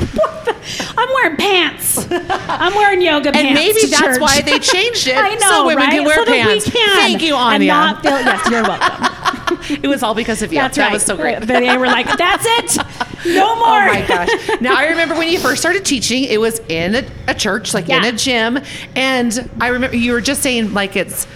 I'm 0.97 1.09
wearing 1.15 1.37
pants. 1.37 2.05
I'm 2.11 2.73
wearing 2.75 3.01
yoga 3.01 3.31
pants. 3.31 3.45
And 3.47 3.53
maybe 3.55 3.85
that's 3.87 4.01
church. 4.01 4.21
why 4.21 4.41
they 4.41 4.59
changed 4.59 5.07
it. 5.07 5.15
I 5.17 5.33
know, 5.35 5.49
so 5.49 5.65
women 5.65 5.83
right? 5.85 5.91
can 5.93 6.03
wear 6.05 6.15
so 6.17 6.25
pants. 6.25 6.65
That 6.65 6.73
we 6.73 6.79
can. 6.79 6.95
Thank 6.97 7.21
you, 7.23 7.35
And 7.35 7.63
Aania. 7.63 7.67
not 7.67 8.01
feel, 8.03 8.11
yes, 8.11 8.49
you're 8.51 8.63
welcome. 8.63 9.35
it 9.69 9.87
was 9.87 10.03
all 10.03 10.13
because 10.15 10.41
of 10.41 10.51
you. 10.51 10.59
That's 10.59 10.77
that 10.77 10.85
right. 10.85 10.93
was 10.93 11.03
so 11.05 11.15
great. 11.15 11.39
But 11.39 11.47
They 11.47 11.77
were 11.77 11.87
like, 11.87 12.05
"That's 12.17 12.45
it, 12.45 12.85
no 13.25 13.55
more." 13.55 13.65
Oh 13.69 13.93
my 13.93 14.05
gosh. 14.07 14.61
Now 14.61 14.75
I 14.77 14.87
remember 14.89 15.15
when 15.15 15.29
you 15.29 15.39
first 15.39 15.59
started 15.61 15.85
teaching, 15.85 16.23
it 16.25 16.39
was 16.39 16.59
in 16.69 16.95
a, 16.95 17.05
a 17.27 17.33
church, 17.33 17.73
like 17.73 17.89
in 17.89 18.03
a 18.03 18.11
gym. 18.11 18.59
And 18.95 19.49
I 19.59 19.67
remember 19.69 19.95
you 19.95 20.11
were 20.13 20.21
just 20.21 20.41
saying 20.41 20.73
like 20.73 20.95
it's 20.95 21.27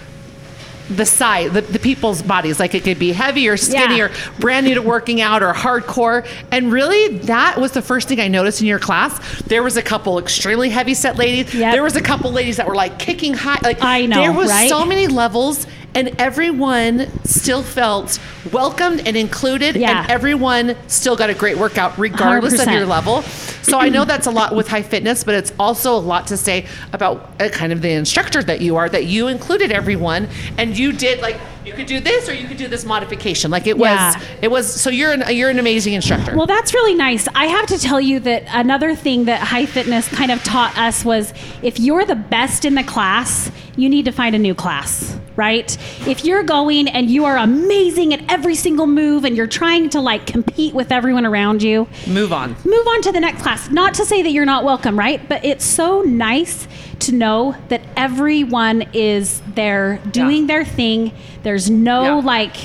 the 0.90 1.06
size, 1.06 1.52
the, 1.54 1.62
the 1.62 1.80
people's 1.80 2.22
bodies, 2.22 2.60
like 2.60 2.76
it 2.76 2.84
could 2.84 3.00
be 3.00 3.14
heavy 3.14 3.48
or 3.48 3.56
skinny 3.58 3.98
Yeah. 3.98 4.06
or 4.06 4.12
brand 4.40 4.66
new 4.66 4.76
to 4.76 4.82
working 4.82 5.22
out 5.22 5.42
or 5.42 5.54
hardcore. 5.54 6.28
And 6.52 6.72
really 6.72 7.18
that 7.20 7.58
was 7.60 7.72
the 7.72 7.82
first 7.82 8.10
thing 8.10 8.20
I 8.20 8.28
noticed 8.28 8.62
in 8.62 8.68
your 8.68 8.80
class. 8.80 9.42
There 9.44 9.64
was 9.64 9.78
a 9.78 9.82
couple 9.82 10.20
extremely 10.20 10.70
heavy 10.70 10.94
set 10.94 11.16
ladies. 11.18 11.54
Yep. 11.56 11.74
There 11.74 11.84
was 11.84 11.96
a 11.96 12.02
couple 12.02 12.32
ladies 12.32 12.58
that 12.58 12.68
were 12.68 12.76
like 12.76 13.00
kicking 13.00 13.34
high. 13.34 13.60
Like 13.64 13.82
I 13.82 14.06
know, 14.06 14.18
there 14.22 14.34
was 14.34 14.50
right? 14.50 14.70
so 14.70 14.86
many 14.86 15.08
levels 15.08 15.66
and 15.96 16.10
everyone 16.20 17.08
still 17.24 17.62
felt 17.64 18.20
welcomed 18.52 19.08
and 19.08 19.16
included 19.16 19.76
Yeah. 19.76 20.02
and 20.04 20.12
everyone 20.12 20.76
still 20.88 21.16
got 21.16 21.30
a 21.30 21.34
great 21.34 21.58
workout 21.58 21.98
regardless 21.98 22.54
of 22.54 22.68
100%. 22.68 22.74
your 22.78 22.86
level. 22.86 23.22
So 23.62 23.80
I 23.80 23.90
know 23.90 24.04
that's 24.06 24.28
a 24.28 24.32
lot 24.32 24.54
with 24.56 24.68
high 24.68 24.82
fitness, 24.82 25.24
but 25.24 25.36
it's 25.36 25.54
also 25.60 25.96
a 25.96 26.00
lot 26.00 26.28
to 26.28 26.38
say 26.38 26.66
about 26.92 27.30
uh, 27.40 27.50
kind 27.50 27.72
of 27.72 27.82
the 27.82 27.92
instructor 27.92 28.44
that 28.44 28.60
you 28.62 28.76
are, 28.76 28.90
that 28.90 29.06
you 29.06 29.28
included 29.28 29.72
everyone 29.72 30.28
and 30.58 30.78
you 30.78 30.92
did 30.92 31.22
like 31.22 31.38
you 31.66 31.72
could 31.72 31.86
do 31.86 32.02
this 32.02 32.28
or 32.28 32.34
you 32.34 32.46
could 32.46 32.58
do 32.58 32.68
this 32.68 32.84
modification. 32.84 33.50
Like 33.50 33.68
it 33.68 33.78
Yeah. 33.78 34.14
was, 34.16 34.24
it 34.42 34.52
was. 34.52 34.82
So 34.82 34.90
you're 34.90 35.14
an 35.14 35.24
you're 35.34 35.50
an 35.50 35.60
amazing 35.60 35.94
instructor. 35.94 36.36
Well, 36.36 36.46
that's 36.46 36.74
really 36.74 36.94
nice. 36.96 37.26
I 37.36 37.46
have 37.46 37.68
to 37.68 37.78
tell 37.78 38.02
you 38.02 38.20
that 38.22 38.44
another 38.50 38.96
thing 38.96 39.26
that 39.26 39.40
high 39.40 39.66
fitness 39.66 40.10
kind 40.10 40.30
of 40.32 40.44
taught 40.44 40.78
us 40.78 41.06
was 41.06 41.34
if 41.62 41.80
you're 41.80 42.04
the 42.04 42.16
best 42.16 42.66
in 42.66 42.76
the 42.76 42.84
class, 42.84 43.50
you 43.78 43.88
need 43.90 44.04
to 44.06 44.12
find 44.12 44.36
a 44.36 44.40
new 44.40 44.54
class, 44.54 45.13
right? 45.36 45.76
If 46.08 46.24
you're 46.26 46.44
going 46.44 46.88
and 46.88 47.10
you 47.10 47.26
are 47.26 47.38
amazing 47.38 48.14
at 48.14 48.22
every 48.32 48.56
single 48.56 48.88
move 48.88 49.26
and 49.26 49.36
you're 49.36 49.48
trying 49.48 49.90
to 49.92 50.02
like 50.02 50.26
compete 50.28 50.74
with 50.74 50.92
everyone 50.92 51.26
around 51.26 51.64
you, 51.64 51.88
Move 52.08 52.32
on. 52.34 52.56
move 52.66 52.88
on 52.88 53.02
to 53.04 53.12
the 53.12 53.20
next 53.20 53.42
class. 53.42 53.70
Not 53.70 53.94
to 53.96 54.06
say 54.06 54.22
that 54.22 54.32
you're 54.32 54.46
not 54.46 54.64
welcome, 54.64 54.98
right? 54.98 55.28
But 55.28 55.44
it's 55.46 55.66
so 55.66 56.02
nice 56.02 56.68
to 57.00 57.12
know 57.14 57.56
that 57.70 57.82
everyone 57.98 58.86
is 58.94 59.42
there 59.56 60.00
doing 60.12 60.42
Yeah. 60.42 60.48
their 60.48 60.66
thing. 60.66 61.12
There's 61.44 61.70
no 61.70 62.04
Yeah. 62.04 62.14
like 62.26 62.56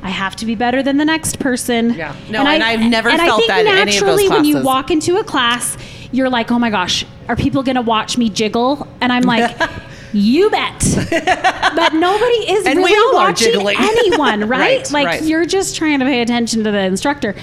I 0.00 0.10
have 0.10 0.36
to 0.36 0.46
be 0.46 0.54
better 0.54 0.80
than 0.82 0.96
the 0.96 1.04
next 1.04 1.38
person. 1.40 1.94
Yeah. 1.94 2.14
No, 2.30 2.46
and 2.46 2.62
I've 2.62 2.80
never 2.80 3.08
and 3.08 3.20
I 3.20 3.26
felt 3.26 3.38
think 3.38 3.48
that 3.48 3.60
in 3.62 3.66
any 3.66 3.80
of 3.80 3.86
those 3.86 3.94
naturally 4.00 4.28
when 4.28 4.44
you 4.44 4.62
walk 4.62 4.92
into 4.92 5.16
a 5.16 5.24
class, 5.24 5.76
you're 6.12 6.30
like, 6.30 6.52
"Oh 6.52 6.58
my 6.58 6.70
gosh, 6.70 7.04
are 7.28 7.34
people 7.34 7.64
going 7.64 7.74
to 7.74 7.82
watch 7.82 8.16
me 8.16 8.28
jiggle?" 8.30 8.86
And 9.00 9.12
I'm 9.12 9.24
like, 9.24 9.50
You 10.12 10.50
bet. 10.50 10.80
but 11.76 11.94
nobody 11.94 12.50
is 12.52 12.66
And 12.66 12.78
really 12.78 12.94
all 12.94 13.14
watching 13.14 13.52
jiggling. 13.52 13.76
anyone, 13.80 14.40
right? 14.48 14.58
Right, 14.78 14.90
like 14.90 15.06
right. 15.06 15.22
you're 15.22 15.46
just 15.46 15.76
trying 15.76 15.98
to 16.00 16.04
pay 16.04 16.22
attention 16.22 16.64
to 16.64 16.70
the 16.70 16.80
instructor. 16.80 17.34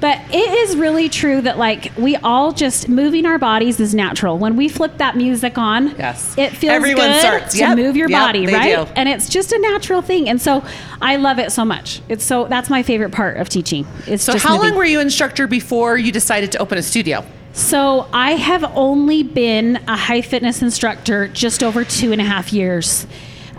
But 0.00 0.18
it 0.30 0.68
is 0.68 0.76
really 0.76 1.08
true 1.08 1.40
that 1.42 1.58
like 1.58 1.92
we 1.96 2.16
all 2.16 2.52
just 2.52 2.88
moving 2.88 3.24
our 3.24 3.38
bodies 3.38 3.78
is 3.78 3.94
natural. 3.94 4.36
When 4.36 4.56
we 4.56 4.68
flip 4.68 4.98
that 4.98 5.16
music 5.16 5.56
on, 5.58 5.90
Yes. 5.96 6.36
it 6.36 6.50
feels 6.56 6.72
Everyone 6.72 7.06
good 7.06 7.20
starts. 7.20 7.52
to 7.54 7.58
Yep, 7.60 7.76
move 7.76 7.96
your 7.96 8.10
yep, 8.10 8.20
body, 8.20 8.46
right? 8.46 8.86
do. 8.86 8.92
And 8.96 9.08
it's 9.08 9.28
just 9.28 9.52
a 9.52 9.58
natural 9.60 10.02
thing. 10.02 10.28
And 10.28 10.40
so 10.42 10.64
I 11.00 11.16
love 11.16 11.38
it 11.38 11.52
so 11.52 11.64
much. 11.64 12.02
It's 12.08 12.24
so 12.24 12.46
that's 12.48 12.68
my 12.68 12.82
favorite 12.82 13.12
part 13.12 13.36
of 13.36 13.48
teaching. 13.48 13.86
It's 14.08 14.24
So 14.24 14.36
how 14.38 14.54
moving. 14.56 14.70
long 14.70 14.78
were 14.78 14.84
you 14.84 14.98
instructor 14.98 15.46
before 15.46 15.96
you 15.98 16.10
decided 16.10 16.50
to 16.52 16.58
open 16.58 16.78
a 16.78 16.82
studio? 16.82 17.24
So 17.52 18.08
I 18.12 18.32
have 18.32 18.64
only 18.76 19.22
been 19.22 19.76
a 19.86 19.96
high 19.96 20.22
fitness 20.22 20.62
instructor 20.62 21.28
just 21.28 21.62
over 21.62 21.84
two 21.84 22.12
and 22.12 22.20
a 22.20 22.24
half 22.24 22.52
years. 22.52 23.06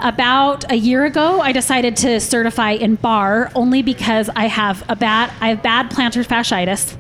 About 0.02 0.70
a 0.72 0.76
year 0.76 1.06
ago, 1.06 1.40
I 1.40 1.52
decided 1.52 1.96
to 1.98 2.20
certify 2.20 2.72
in 2.72 2.96
barre 2.96 3.52
only 3.56 3.84
because 3.84 4.30
I 4.36 4.48
have 4.48 4.84
a 4.90 4.96
bad 4.96 5.32
I 5.40 5.50
have 5.50 5.62
bad 5.62 5.92
plantar 5.92 6.26
fasciitis, 6.26 6.96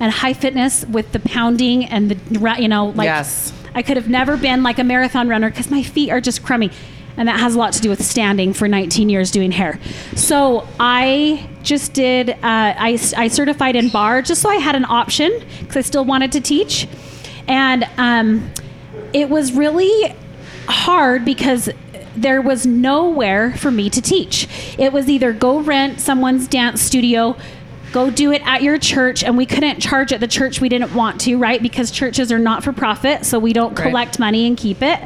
and 0.00 0.10
high 0.10 0.32
fitness 0.32 0.86
with 0.86 1.12
the 1.12 1.20
pounding 1.20 1.84
and 1.84 2.10
the 2.10 2.56
you 2.58 2.68
know 2.68 2.86
like 2.90 3.04
Yes. 3.06 3.52
I 3.74 3.82
could 3.82 3.96
have 3.96 4.08
never 4.08 4.36
been 4.36 4.62
like 4.62 4.78
a 4.78 4.84
marathon 4.84 5.28
runner 5.28 5.50
because 5.50 5.70
my 5.70 5.82
feet 5.82 6.10
are 6.10 6.20
just 6.20 6.42
crummy. 6.42 6.70
And 7.18 7.28
that 7.28 7.38
has 7.40 7.54
a 7.56 7.58
lot 7.58 7.72
to 7.74 7.80
do 7.80 7.90
with 7.90 8.02
standing 8.02 8.52
for 8.54 8.68
19 8.68 9.08
years 9.08 9.30
doing 9.30 9.50
hair. 9.50 9.78
So 10.14 10.66
I 10.80 11.50
just 11.64 11.92
did, 11.92 12.30
uh, 12.30 12.36
I, 12.42 12.98
I 13.16 13.28
certified 13.28 13.74
in 13.76 13.88
barre 13.90 14.22
just 14.22 14.40
so 14.40 14.48
I 14.48 14.56
had 14.56 14.76
an 14.76 14.84
option 14.86 15.32
because 15.60 15.76
I 15.76 15.80
still 15.82 16.04
wanted 16.04 16.32
to 16.32 16.40
teach. 16.40 16.88
And 17.48 17.86
um, 17.98 18.50
it 19.12 19.28
was 19.28 19.52
really 19.52 20.14
hard 20.68 21.24
because 21.24 21.68
there 22.14 22.40
was 22.40 22.66
nowhere 22.66 23.52
for 23.56 23.70
me 23.70 23.90
to 23.90 24.00
teach. 24.00 24.48
It 24.78 24.92
was 24.92 25.08
either 25.08 25.32
go 25.32 25.60
rent 25.60 26.00
someone's 26.00 26.46
dance 26.46 26.80
studio, 26.80 27.36
go 27.92 28.10
do 28.10 28.32
it 28.32 28.42
at 28.46 28.62
your 28.62 28.78
church, 28.78 29.24
and 29.24 29.36
we 29.36 29.46
couldn't 29.46 29.80
charge 29.80 30.12
at 30.12 30.20
the 30.20 30.26
church 30.28 30.60
we 30.60 30.68
didn't 30.68 30.94
want 30.94 31.20
to, 31.22 31.36
right? 31.36 31.60
Because 31.62 31.90
churches 31.90 32.30
are 32.30 32.38
not 32.38 32.62
for 32.62 32.72
profit, 32.72 33.24
so 33.26 33.38
we 33.38 33.52
don't 33.52 33.76
Right. 33.78 33.88
collect 33.88 34.18
money 34.18 34.46
and 34.46 34.56
keep 34.56 34.82
it. 34.82 35.00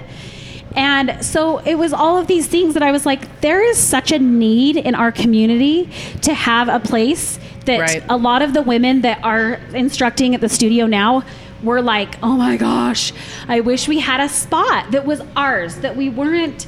And 0.77 1.25
so 1.25 1.59
it 1.59 1.77
was 1.77 1.93
all 1.93 2.17
of 2.19 2.27
these 2.27 2.47
things 2.47 2.75
that 2.75 2.83
I 2.83 2.91
was 2.93 3.05
like, 3.07 3.41
there 3.41 3.63
is 3.63 3.77
such 3.79 4.11
a 4.13 4.19
need 4.19 4.77
in 4.77 4.95
our 4.95 5.13
community 5.13 5.89
to 6.23 6.33
have 6.35 6.69
a 6.69 6.81
place 6.81 7.39
that 7.67 7.81
Right. 7.81 8.03
a 8.09 8.17
lot 8.17 8.43
of 8.43 8.55
the 8.55 8.63
women 8.63 9.03
that 9.03 9.23
are 9.23 9.55
instructing 9.75 10.35
at 10.35 10.41
the 10.41 10.49
studio 10.49 10.87
now 10.87 11.23
were 11.63 11.81
like, 11.83 12.17
oh 12.23 12.37
my 12.37 12.57
gosh, 12.57 13.13
I 13.49 13.61
wish 13.61 13.87
we 13.87 14.01
had 14.01 14.21
a 14.21 14.29
spot 14.29 14.91
that 14.91 15.05
was 15.07 15.21
ours, 15.37 15.77
that 15.77 15.95
we 15.97 16.09
weren't, 16.09 16.67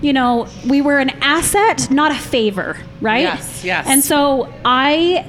you 0.00 0.12
know, 0.12 0.46
we 0.68 0.80
were 0.82 0.98
an 0.98 1.10
asset, 1.20 1.90
not 1.90 2.12
a 2.12 2.14
favor, 2.14 2.76
right? 3.00 3.22
Yes, 3.22 3.64
yes. 3.64 3.86
And 3.88 4.04
so 4.04 4.52
I 4.64 5.26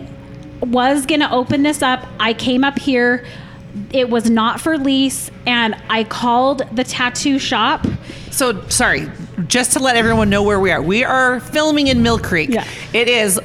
was 0.62 1.06
going 1.08 1.22
to 1.22 1.32
open 1.32 1.64
this 1.64 1.82
up. 1.82 2.06
I 2.20 2.34
came 2.34 2.64
up 2.64 2.78
here. 2.78 3.26
It 3.92 4.10
was 4.10 4.30
not 4.30 4.60
for 4.60 4.78
lease. 4.78 5.32
And 5.46 5.76
I 5.90 6.04
called 6.04 6.64
the 6.74 6.84
tattoo 6.84 7.40
shop. 7.40 7.86
So 8.32 8.68
sorry, 8.70 9.10
just 9.48 9.74
to 9.74 9.80
let 9.80 9.96
everyone 9.96 10.30
know 10.30 10.44
where 10.44 10.60
we 10.60 10.72
are. 10.72 10.82
We 10.82 11.04
are 11.04 11.40
filming 11.40 11.88
in 11.88 12.04
Mill 12.04 12.20
Creek. 12.20 12.50
Yeah. 12.50 12.68
It 12.94 13.08
is 13.08 13.40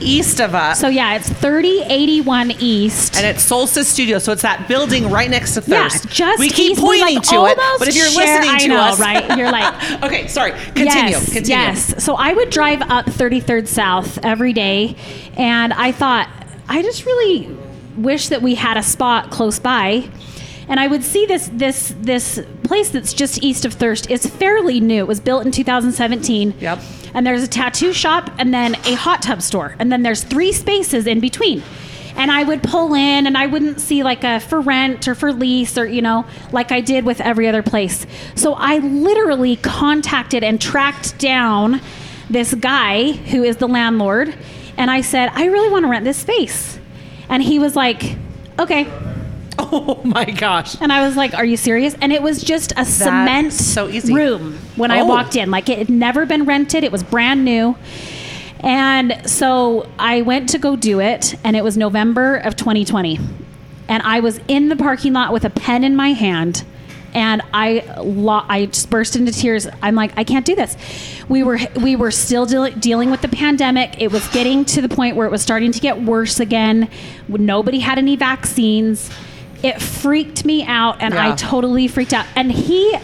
east 0.00 0.40
of 0.40 0.54
us. 0.54 0.80
So, 0.80 0.88
yeah, 0.88 1.16
it's 1.16 1.28
3081 1.28 2.52
East. 2.52 3.16
and 3.16 3.26
it's 3.26 3.48
Soulstice 3.48 3.86
Studio, 3.86 4.18
so 4.18 4.32
it's 4.32 4.42
that 4.42 4.68
building 4.68 5.10
right 5.10 5.30
next 5.30 5.54
to 5.54 5.62
yeah, 5.66 5.88
Thirst. 5.88 6.08
just 6.08 6.38
we 6.38 6.50
keep 6.50 6.72
east. 6.72 6.80
Pointing 6.80 7.16
like, 7.16 7.24
to 7.28 7.46
it, 7.46 7.58
but 7.78 7.88
if 7.88 7.96
you're 7.96 8.06
share- 8.06 8.40
listening 8.40 8.60
to 8.60 8.68
know, 8.68 8.80
us, 8.80 9.00
right? 9.00 9.36
You're 9.38 9.50
like, 9.50 10.02
okay, 10.04 10.28
sorry, 10.28 10.52
continue, 10.52 11.10
yes, 11.10 11.32
continue. 11.32 11.62
Yes. 11.62 12.04
So 12.04 12.14
I 12.14 12.32
would 12.32 12.50
drive 12.50 12.82
up 12.82 13.06
33rd 13.06 13.66
South 13.66 14.18
every 14.24 14.52
day, 14.52 14.96
and 15.36 15.72
I 15.72 15.92
thought, 15.92 16.28
I 16.68 16.82
just 16.82 17.06
really 17.06 17.48
wish 17.98 18.28
that 18.28 18.42
we 18.42 18.54
had 18.54 18.76
a 18.76 18.82
spot 18.82 19.30
close 19.30 19.58
by. 19.58 20.08
And 20.68 20.78
I 20.78 20.86
would 20.86 21.02
see 21.02 21.24
this 21.26 21.50
this 21.52 21.94
this 21.98 22.40
place 22.62 22.90
that's 22.90 23.14
just 23.14 23.42
east 23.42 23.64
of 23.64 23.72
Thirst. 23.72 24.10
It's 24.10 24.26
fairly 24.26 24.80
new. 24.80 24.98
It 24.98 25.08
was 25.08 25.20
built 25.20 25.46
in 25.46 25.52
2017. 25.52 26.54
Yep. 26.60 26.78
And 27.14 27.26
there's 27.26 27.42
a 27.42 27.48
tattoo 27.48 27.92
shop 27.92 28.30
and 28.38 28.52
then 28.52 28.74
a 28.84 28.94
hot 28.94 29.22
tub 29.22 29.40
store. 29.40 29.74
And 29.78 29.90
then 29.90 30.02
there's 30.02 30.22
three 30.22 30.52
spaces 30.52 31.06
in 31.06 31.20
between. 31.20 31.62
And 32.16 32.32
I 32.32 32.42
would 32.42 32.62
pull 32.62 32.94
in 32.94 33.26
and 33.26 33.38
I 33.38 33.46
wouldn't 33.46 33.80
see 33.80 34.02
like 34.02 34.24
a 34.24 34.40
for 34.40 34.60
rent 34.60 35.06
or 35.08 35.14
for 35.14 35.32
lease 35.32 35.78
or, 35.78 35.86
you 35.86 36.02
know, 36.02 36.26
like 36.52 36.72
I 36.72 36.80
did 36.80 37.04
with 37.04 37.20
every 37.20 37.46
other 37.46 37.62
place. 37.62 38.06
So 38.34 38.54
I 38.54 38.78
literally 38.78 39.56
contacted 39.56 40.42
and 40.42 40.60
tracked 40.60 41.18
down 41.18 41.80
this 42.28 42.54
guy 42.54 43.12
who 43.12 43.44
is 43.44 43.58
the 43.58 43.68
landlord. 43.68 44.36
And 44.76 44.90
I 44.90 45.00
said, 45.00 45.30
I 45.32 45.46
really 45.46 45.70
want 45.70 45.84
to 45.84 45.88
rent 45.88 46.04
this 46.04 46.18
space. 46.18 46.78
And 47.28 47.42
he 47.42 47.58
was 47.58 47.74
like, 47.76 48.16
okay. 48.58 48.86
Oh 49.60 50.00
my 50.04 50.24
gosh. 50.24 50.76
And 50.80 50.92
I 50.92 51.04
was 51.04 51.16
like, 51.16 51.34
"Are 51.34 51.44
you 51.44 51.56
serious?" 51.56 51.96
And 52.00 52.12
it 52.12 52.22
was 52.22 52.42
just 52.44 52.72
a 52.76 52.84
cement 52.84 53.52
so 53.52 53.88
easy. 53.88 54.14
room 54.14 54.56
when 54.76 54.92
I 54.92 55.00
Oh. 55.00 55.06
walked 55.06 55.34
in. 55.34 55.50
Like 55.50 55.68
it 55.68 55.78
had 55.78 55.90
never 55.90 56.24
been 56.26 56.44
rented. 56.44 56.84
It 56.84 56.92
was 56.92 57.02
brand 57.02 57.44
new. 57.44 57.76
And 58.60 59.20
so 59.26 59.88
I 59.98 60.22
went 60.22 60.48
to 60.50 60.58
go 60.58 60.76
do 60.76 61.00
it, 61.00 61.34
and 61.42 61.56
it 61.56 61.64
was 61.64 61.76
November 61.76 62.36
of 62.36 62.54
2020. 62.54 63.18
And 63.88 64.00
I 64.04 64.20
was 64.20 64.38
in 64.46 64.68
the 64.68 64.76
parking 64.76 65.12
lot 65.12 65.32
with 65.32 65.44
a 65.44 65.50
pen 65.50 65.82
in 65.82 65.96
my 65.96 66.12
hand, 66.12 66.64
and 67.18 67.42
I 67.52 67.84
lo- 68.00 68.44
I 68.48 68.66
just 68.66 68.90
burst 68.90 69.16
into 69.16 69.32
tears. 69.32 69.66
I'm 69.82 69.96
like, 69.96 70.12
I 70.16 70.22
can't 70.22 70.46
do 70.46 70.54
this. 70.54 70.76
We 71.28 71.42
were 71.42 71.58
we 71.82 71.96
were 71.96 72.12
still 72.12 72.46
deal- 72.46 72.70
dealing 72.70 73.10
with 73.10 73.22
the 73.22 73.28
pandemic. 73.28 74.00
It 74.00 74.12
was 74.12 74.26
getting 74.28 74.64
to 74.66 74.80
the 74.80 74.88
point 74.88 75.16
where 75.16 75.26
it 75.26 75.30
was 75.30 75.42
starting 75.42 75.72
to 75.72 75.80
get 75.80 76.00
worse 76.00 76.38
again. 76.38 76.88
Nobody 77.26 77.80
had 77.80 77.98
any 77.98 78.14
vaccines. 78.14 79.10
It 79.64 79.82
freaked 79.82 80.44
me 80.44 80.62
out, 80.64 81.02
and 81.02 81.12
I 81.14 81.34
totally 81.34 81.88
freaked 81.88 82.12
out. 82.12 82.26
And 82.36 82.52
he 82.52 82.96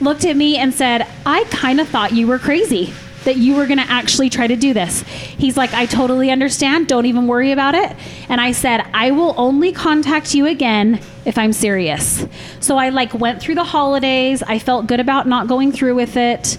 looked 0.00 0.24
at 0.24 0.36
me 0.36 0.56
and 0.56 0.74
said, 0.74 1.06
I 1.24 1.44
kind 1.44 1.80
of 1.80 1.88
thought 1.88 2.12
you 2.12 2.26
were 2.26 2.40
crazy 2.40 2.92
that 3.24 3.36
you 3.36 3.54
were 3.56 3.66
going 3.66 3.78
to 3.78 3.90
actually 3.90 4.30
try 4.30 4.46
to 4.46 4.56
do 4.56 4.72
this. 4.72 5.02
He's 5.02 5.56
like, 5.56 5.74
I 5.74 5.86
totally 5.86 6.30
understand. 6.30 6.88
Don't 6.88 7.06
even 7.06 7.26
worry 7.26 7.52
about 7.52 7.74
it. 7.74 7.94
And 8.28 8.40
I 8.40 8.52
said, 8.52 8.86
I 8.94 9.10
will 9.10 9.34
only 9.36 9.72
contact 9.72 10.34
you 10.34 10.46
again 10.46 11.00
if 11.24 11.36
I'm 11.36 11.52
serious. 11.52 12.26
So 12.60 12.76
I 12.78 12.88
like 12.88 13.12
went 13.12 13.40
through 13.42 13.56
the 13.56 13.64
holidays. 13.64 14.42
I 14.42 14.58
felt 14.58 14.86
good 14.86 15.00
about 15.00 15.26
not 15.26 15.48
going 15.48 15.72
through 15.72 15.94
with 15.94 16.16
it. 16.16 16.56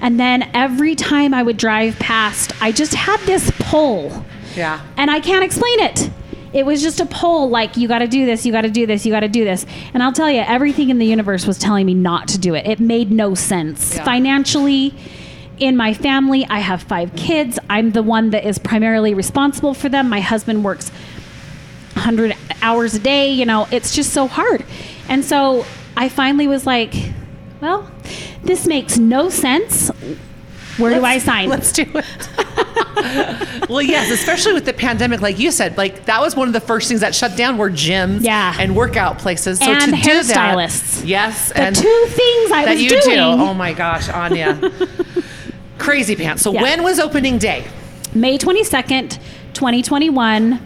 And 0.00 0.18
then 0.18 0.48
every 0.54 0.94
time 0.94 1.34
I 1.34 1.42
would 1.42 1.56
drive 1.56 1.98
past, 1.98 2.52
I 2.62 2.72
just 2.72 2.94
had 2.94 3.20
this 3.20 3.50
pull. 3.58 4.24
Yeah. 4.54 4.80
And 4.96 5.10
I 5.10 5.20
can't 5.20 5.44
explain 5.44 5.80
it. 5.80 6.10
It 6.52 6.66
was 6.66 6.82
just 6.82 7.00
a 7.00 7.06
pull 7.06 7.48
like, 7.48 7.76
you 7.76 7.86
got 7.86 8.00
to 8.00 8.08
do 8.08 8.26
this, 8.26 8.44
you 8.44 8.50
got 8.50 8.62
to 8.62 8.70
do 8.70 8.86
this, 8.86 9.06
you 9.06 9.12
got 9.12 9.20
to 9.20 9.28
do 9.28 9.44
this. 9.44 9.66
And 9.94 10.02
I'll 10.02 10.12
tell 10.12 10.30
you, 10.30 10.40
everything 10.40 10.90
in 10.90 10.98
the 10.98 11.06
universe 11.06 11.46
was 11.46 11.58
telling 11.58 11.86
me 11.86 11.94
not 11.94 12.26
to 12.28 12.38
do 12.38 12.54
it. 12.54 12.66
It 12.66 12.80
made 12.80 13.12
no 13.12 13.34
sense. 13.34 13.94
Yeah. 13.94 14.04
Financially, 14.04 14.94
in 15.60 15.76
my 15.76 15.94
family, 15.94 16.44
I 16.48 16.58
have 16.60 16.82
five 16.82 17.14
kids. 17.16 17.58
I'm 17.68 17.92
the 17.92 18.02
one 18.02 18.30
that 18.30 18.44
is 18.46 18.58
primarily 18.58 19.14
responsible 19.14 19.74
for 19.74 19.88
them. 19.88 20.08
My 20.08 20.20
husband 20.20 20.64
works 20.64 20.90
100 21.94 22.34
hours 22.62 22.94
a 22.94 22.98
day. 22.98 23.30
You 23.30 23.44
know, 23.46 23.68
it's 23.70 23.94
just 23.94 24.12
so 24.12 24.26
hard. 24.26 24.64
And 25.08 25.24
so 25.24 25.64
I 25.96 26.08
finally 26.08 26.46
was 26.48 26.66
like, 26.66 26.94
well, 27.60 27.90
this 28.42 28.66
makes 28.66 28.98
no 28.98 29.28
sense. 29.28 29.90
Where 30.78 30.94
do 30.94 31.04
I 31.04 31.18
sign? 31.18 31.48
Let's 31.50 31.72
do 31.72 31.82
it. 31.82 33.66
well, 33.68 33.82
yes, 33.82 34.10
especially 34.10 34.54
with 34.54 34.64
the 34.64 34.72
pandemic, 34.72 35.20
like 35.20 35.38
you 35.38 35.50
said, 35.50 35.76
like 35.76 36.06
that 36.06 36.20
was 36.22 36.34
one 36.36 36.48
of 36.48 36.54
the 36.54 36.60
first 36.60 36.88
things 36.88 37.00
that 37.02 37.14
shut 37.14 37.36
down 37.36 37.58
were 37.58 37.70
gyms 37.70 38.20
Yeah. 38.22 38.54
and 38.58 38.74
workout 38.74 39.18
places. 39.18 39.58
So 39.58 39.66
And 39.70 39.80
to 39.82 39.90
do 39.90 39.96
hairstylists. 39.96 41.00
that, 41.00 41.06
yes, 41.06 41.48
the 41.50 41.60
and 41.60 41.76
two 41.76 42.04
things 42.08 42.50
I 42.52 42.64
that 42.64 42.72
was 42.74 42.82
you 42.82 42.88
doing. 42.90 43.02
do. 43.16 43.18
Oh 43.18 43.52
my 43.52 43.74
gosh, 43.74 44.08
Aania, 44.08 44.54
crazy 45.80 46.14
pants. 46.14 46.42
So 46.42 46.52
Yeah. 46.52 46.62
when 46.62 46.82
was 46.84 47.00
opening 47.00 47.38
day? 47.38 47.64
May 48.14 48.38
22nd, 48.38 49.18
2021. 49.54 50.60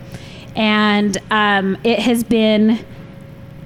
And 0.56 1.18
um, 1.30 1.76
it 1.84 1.98
has 2.00 2.22
been 2.22 2.84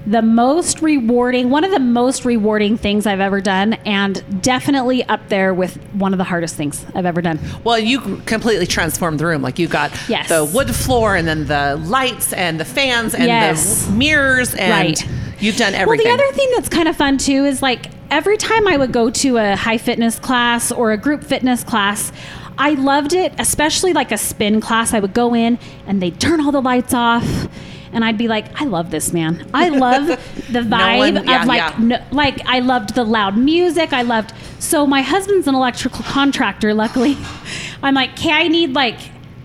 the 0.06 0.22
most 0.22 0.80
rewarding, 0.80 1.50
one 1.50 1.64
of 1.64 1.70
the 1.70 1.78
most 1.78 2.24
rewarding 2.24 2.78
things 2.78 3.06
I've 3.06 3.20
ever 3.20 3.42
done, 3.42 3.74
and 3.84 4.24
definitely 4.42 5.04
up 5.04 5.28
there 5.28 5.52
with 5.52 5.76
one 5.92 6.14
of 6.14 6.18
the 6.18 6.24
hardest 6.24 6.54
things 6.54 6.86
I've 6.94 7.04
ever 7.04 7.20
done. 7.20 7.38
Well, 7.62 7.78
you 7.78 8.00
completely 8.24 8.66
transformed 8.66 9.20
the 9.20 9.26
room. 9.26 9.42
Like 9.42 9.58
you 9.58 9.68
got 9.68 9.90
Yes. 10.08 10.30
the 10.30 10.46
wood 10.46 10.74
floor, 10.74 11.14
and 11.14 11.28
then 11.28 11.46
the 11.46 11.76
lights, 11.84 12.32
and 12.32 12.58
the 12.58 12.64
fans, 12.64 13.14
and 13.14 13.26
Yes. 13.26 13.84
the 13.84 13.92
mirrors, 13.92 14.54
and 14.54 14.70
Right. 14.72 15.06
you've 15.40 15.56
done 15.58 15.74
everything. 15.74 16.06
Well, 16.06 16.16
the 16.16 16.22
other 16.24 16.32
thing 16.34 16.48
that's 16.54 16.70
kind 16.70 16.88
of 16.88 16.96
fun 16.96 17.18
too 17.18 17.44
is 17.44 17.60
like 17.60 17.88
every 18.10 18.36
time 18.36 18.66
I 18.66 18.76
would 18.76 18.92
go 18.92 19.10
to 19.10 19.36
a 19.38 19.56
high 19.56 19.78
fitness 19.78 20.18
class 20.18 20.72
or 20.72 20.92
a 20.92 20.96
group 20.96 21.24
fitness 21.24 21.64
class, 21.64 22.12
I 22.56 22.70
loved 22.70 23.12
it, 23.12 23.32
especially 23.38 23.92
like 23.92 24.10
a 24.10 24.18
spin 24.18 24.60
class. 24.60 24.92
I 24.92 25.00
would 25.00 25.14
go 25.14 25.34
in 25.34 25.58
and 25.86 26.02
they'd 26.02 26.18
turn 26.20 26.40
all 26.40 26.52
the 26.52 26.62
lights 26.62 26.92
off 26.92 27.48
and 27.92 28.04
I'd 28.04 28.18
be 28.18 28.28
like, 28.28 28.60
I 28.60 28.64
love 28.64 28.90
this 28.90 29.12
man. 29.12 29.48
I 29.54 29.68
love 29.68 30.06
the 30.50 30.60
vibe 30.60 30.98
one- 30.98 31.26
yeah, 31.26 31.42
of 31.42 31.48
like, 31.48 31.58
yeah. 31.58 31.74
no, 31.78 32.04
like 32.10 32.44
I 32.46 32.60
loved 32.60 32.94
the 32.94 33.04
loud 33.04 33.36
music. 33.36 33.92
I 33.92 34.02
loved. 34.02 34.32
So 34.58 34.86
my 34.86 35.02
husband's 35.02 35.46
an 35.46 35.54
electrical 35.54 36.04
contractor. 36.04 36.74
Luckily, 36.74 37.16
I'm 37.82 37.94
like, 37.94 38.10
okay, 38.12 38.32
I 38.32 38.48
need 38.48 38.72
like. 38.74 38.98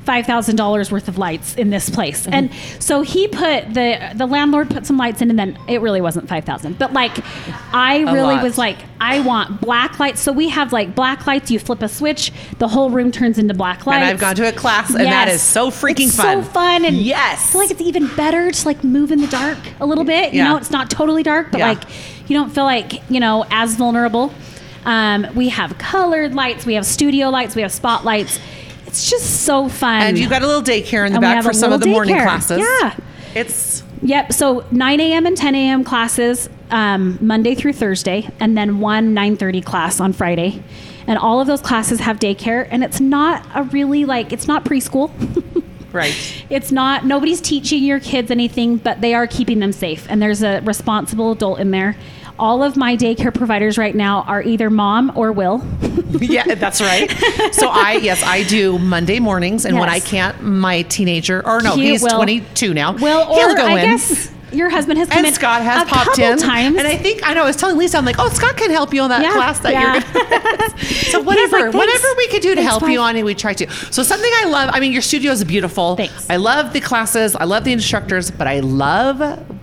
Five 0.05 0.25
thousand 0.25 0.57
dollars 0.57 0.91
worth 0.91 1.07
of 1.07 1.17
lights 1.17 1.55
in 1.55 1.69
this 1.69 1.89
place, 1.89 2.23
Mm-hmm. 2.23 2.33
and 2.33 2.51
so 2.79 3.03
he 3.03 3.27
put 3.29 3.73
the 3.73 4.11
the 4.13 4.25
landlord 4.25 4.69
put 4.69 4.85
some 4.85 4.97
lights 4.97 5.21
in, 5.21 5.29
and 5.29 5.39
then 5.39 5.57
it 5.67 5.79
really 5.79 6.01
wasn't 6.01 6.27
five 6.27 6.43
thousand, 6.43 6.77
but 6.77 6.91
like 6.91 7.11
I 7.73 7.99
really 8.11 8.35
lot. 8.35 8.43
was 8.43 8.57
like, 8.57 8.77
I 8.99 9.21
want 9.21 9.61
black 9.61 9.99
lights. 9.99 10.19
So 10.21 10.31
we 10.33 10.49
have 10.49 10.73
like 10.73 10.93
black 10.93 11.25
lights. 11.25 11.49
You 11.51 11.57
flip 11.59 11.81
a 11.81 11.87
switch, 11.87 12.33
the 12.59 12.67
whole 12.67 12.89
room 12.89 13.11
turns 13.13 13.37
into 13.39 13.53
black 13.53 13.85
lights. 13.85 13.95
And 13.95 14.05
I've 14.05 14.19
gone 14.19 14.35
to 14.35 14.47
a 14.47 14.51
class, 14.51 14.89
and 14.89 15.05
that 15.05 15.27
Yes. 15.29 15.35
is 15.35 15.41
so 15.41 15.69
freaking 15.71 16.07
It's 16.07 16.17
fun. 16.17 16.43
So 16.43 16.49
fun, 16.49 16.83
and 16.85 16.97
Yes. 16.97 17.41
I 17.49 17.51
feel 17.53 17.61
like 17.61 17.71
it's 17.71 17.81
even 17.81 18.07
better 18.15 18.51
to 18.51 18.65
like 18.65 18.83
move 18.83 19.11
in 19.11 19.21
the 19.21 19.27
dark 19.27 19.57
a 19.79 19.85
little 19.85 20.03
bit. 20.03 20.33
You 20.33 20.39
Yeah. 20.39 20.49
know, 20.49 20.57
it's 20.57 20.71
not 20.71 20.89
totally 20.89 21.23
dark, 21.23 21.49
but 21.51 21.59
Yeah. 21.59 21.69
like 21.69 21.83
you 22.27 22.35
don't 22.37 22.49
feel 22.49 22.65
like 22.65 23.09
you 23.09 23.21
know 23.21 23.45
as 23.51 23.75
vulnerable. 23.75 24.33
Um, 24.85 25.27
we 25.33 25.47
have 25.47 25.77
colored 25.77 26.35
lights, 26.35 26.65
we 26.65 26.73
have 26.73 26.85
studio 26.85 27.29
lights, 27.29 27.55
we 27.55 27.61
have 27.61 27.71
spotlights. 27.71 28.37
It's 28.93 29.09
just 29.09 29.41
so 29.41 29.69
fun. 29.69 30.03
And 30.03 30.19
you've 30.19 30.29
got 30.29 30.43
a 30.43 30.47
little 30.47 30.61
daycare 30.61 31.03
in 31.07 31.13
the 31.13 31.17
And 31.17 31.21
back 31.21 31.43
for 31.43 31.51
some 31.51 31.73
of 31.73 31.79
the 31.79 31.87
morning 31.87 32.13
daycare. 32.15 32.25
classes. 32.25 32.59
Yeah. 32.59 32.95
It's 33.33 33.81
Yep. 34.03 34.33
So 34.33 34.63
9 34.69 34.99
a.m. 34.99 35.25
and 35.25 35.35
10 35.35 35.55
a.m. 35.55 35.83
classes 35.83 36.47
um, 36.69 37.17
Monday 37.19 37.55
through 37.55 37.73
Thursday, 37.73 38.29
and 38.39 38.55
then 38.55 38.79
one 38.79 39.15
9:30 39.15 39.65
class 39.65 39.99
on 39.99 40.13
Friday. 40.13 40.61
And 41.07 41.17
all 41.17 41.41
of 41.41 41.47
those 41.47 41.59
classes 41.61 42.01
have 42.01 42.19
daycare, 42.19 42.67
and 42.69 42.83
it's 42.83 42.99
not 42.99 43.43
a 43.55 43.63
really 43.63 44.05
like 44.05 44.31
it's 44.31 44.47
not 44.47 44.63
preschool. 44.63 45.09
right. 45.91 46.15
it's 46.51 46.71
not 46.71 47.03
nobody's 47.03 47.41
teaching 47.41 47.83
your 47.83 47.99
kids 47.99 48.29
anything, 48.29 48.77
but 48.77 49.01
they 49.01 49.15
are 49.15 49.25
keeping 49.25 49.57
them 49.57 49.71
safe, 49.71 50.05
and 50.07 50.21
there's 50.21 50.43
a 50.43 50.61
responsible 50.61 51.31
adult 51.31 51.59
in 51.59 51.71
there. 51.71 51.95
All 52.39 52.63
of 52.63 52.75
my 52.75 52.97
daycare 52.97 53.33
providers 53.33 53.77
right 53.77 53.95
now 53.95 54.23
are 54.23 54.41
either 54.41 54.69
mom 54.69 55.11
or 55.15 55.31
Will. 55.31 55.65
yeah, 56.09 56.55
that's 56.55 56.81
right. 56.81 57.11
So 57.53 57.67
I 57.69 57.99
yes, 58.01 58.23
I 58.23 58.43
do 58.43 58.79
Monday 58.79 59.19
mornings, 59.19 59.65
and 59.65 59.77
when 59.79 59.89
I 59.89 59.99
can't, 59.99 60.41
my 60.41 60.81
teenager 60.83 61.45
or 61.45 61.61
no, 61.61 61.75
Cute 61.75 61.87
he's 61.87 62.03
Will. 62.03 62.15
22 62.15 62.73
now. 62.73 62.93
Will 62.93 63.21
or 63.27 63.55
go 63.55 63.67
I 63.67 63.79
in. 63.79 63.85
guess 63.85 64.32
your 64.53 64.69
husband 64.69 64.99
has 64.99 65.09
come 65.09 65.19
and 65.19 65.27
in 65.27 65.33
Scott 65.33 65.61
has 65.61 65.83
a 65.83 65.85
popped 65.85 66.09
couple 66.11 66.23
in 66.23 66.37
times, 66.37 66.77
and 66.77 66.87
I 66.87 66.97
think 66.97 67.21
I 67.27 67.33
know. 67.33 67.43
I 67.43 67.47
was 67.47 67.55
telling 67.55 67.77
Lisa, 67.77 67.97
I'm 67.97 68.05
like, 68.05 68.17
oh, 68.19 68.29
Scott 68.29 68.57
can 68.57 68.69
help 68.71 68.93
you 68.93 69.01
on 69.01 69.09
that 69.09 69.21
Yeah, 69.21 69.33
class 69.33 69.59
that 69.59 69.73
yeah. 69.73 69.93
you're. 69.93 70.01
Gonna 70.01 70.79
so 71.11 71.21
whatever, 71.21 71.65
like, 71.65 71.73
whatever 71.73 72.07
we 72.17 72.27
could 72.27 72.41
do 72.41 72.49
to 72.49 72.55
Thanks, 72.55 72.69
help 72.69 72.81
bye." 72.83 72.89
you 72.89 72.99
on, 72.99 73.15
and 73.15 73.25
we 73.25 73.35
try 73.35 73.53
to. 73.53 73.69
So 73.91 74.03
something 74.03 74.31
I 74.35 74.45
love. 74.45 74.69
I 74.73 74.79
mean, 74.79 74.93
your 74.93 75.01
studio 75.01 75.31
is 75.31 75.43
beautiful. 75.43 75.95
Thanks. 75.95 76.29
I 76.29 76.35
love 76.37 76.73
the 76.73 76.79
classes. 76.81 77.35
I 77.35 77.43
love 77.45 77.63
the 77.63 77.73
instructors, 77.73 78.31
but 78.31 78.47
I 78.47 78.59
love 78.61 79.19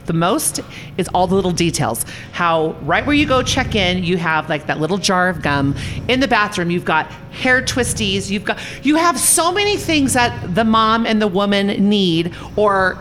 the 0.06 0.12
most 0.12 0.61
is 0.97 1.09
all 1.14 1.26
the 1.26 1.35
little 1.37 1.52
details. 1.52 2.04
How 2.32 2.73
right 2.82 3.04
where 3.06 3.14
you 3.14 3.26
go 3.26 3.42
check 3.42 3.75
in, 3.75 4.02
you 4.02 4.16
have 4.16 4.49
like 4.49 4.66
that 4.66 4.80
little 4.80 4.99
jar 4.99 5.28
of 5.28 5.42
gum. 5.42 5.76
In 6.09 6.20
the 6.20 6.28
bathroom, 6.28 6.70
you've 6.70 6.85
got 6.85 7.06
hair 7.32 7.62
twisties. 7.62 8.30
You've 8.30 8.44
got 8.44 8.59
you 8.82 8.97
have 8.97 9.18
so 9.18 9.52
many 9.52 9.76
things 9.76 10.14
that 10.14 10.54
the 10.54 10.64
mom 10.64 11.06
and 11.06 11.20
the 11.23 11.28
woman 11.28 11.66
need 11.88 12.35
or. 12.56 12.99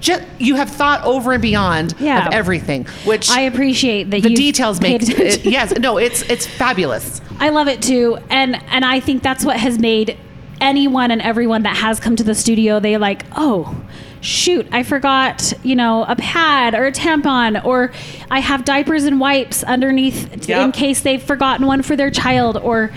Just, 0.00 0.22
you 0.38 0.56
have 0.56 0.68
thought 0.68 1.02
over 1.04 1.32
and 1.32 1.40
beyond 1.40 1.94
Yeah. 1.98 2.26
of 2.28 2.34
everything, 2.34 2.84
which 3.04 3.30
I 3.30 3.40
appreciate 3.42 4.10
that 4.10 4.22
the 4.22 4.34
details 4.34 4.80
make. 4.82 5.00
It, 5.02 5.44
yes, 5.46 5.72
no, 5.78 5.96
it's 5.96 6.22
it's 6.22 6.46
fabulous. 6.46 7.22
I 7.40 7.48
love 7.48 7.68
it 7.68 7.80
too, 7.80 8.18
and 8.28 8.62
and 8.70 8.84
I 8.84 9.00
think 9.00 9.22
that's 9.22 9.44
what 9.46 9.56
has 9.56 9.78
made 9.78 10.18
anyone 10.60 11.10
and 11.10 11.22
everyone 11.22 11.62
that 11.62 11.76
has 11.76 12.00
come 12.00 12.16
to 12.16 12.24
the 12.24 12.34
studio. 12.34 12.80
They 12.80 12.98
like, 12.98 13.24
oh, 13.36 13.82
shoot, 14.20 14.66
I 14.72 14.82
forgot, 14.82 15.54
you 15.62 15.74
know, 15.76 16.04
a 16.04 16.16
pad 16.16 16.74
or 16.74 16.84
a 16.86 16.92
tampon, 16.92 17.64
or 17.64 17.90
I 18.30 18.40
have 18.40 18.66
diapers 18.66 19.04
and 19.04 19.18
wipes 19.18 19.62
underneath 19.64 20.42
t- 20.42 20.52
in 20.52 20.70
case 20.72 21.00
they've 21.00 21.22
forgotten 21.22 21.66
one 21.66 21.80
for 21.82 21.96
their 21.96 22.10
child, 22.10 22.58
or 22.58 22.90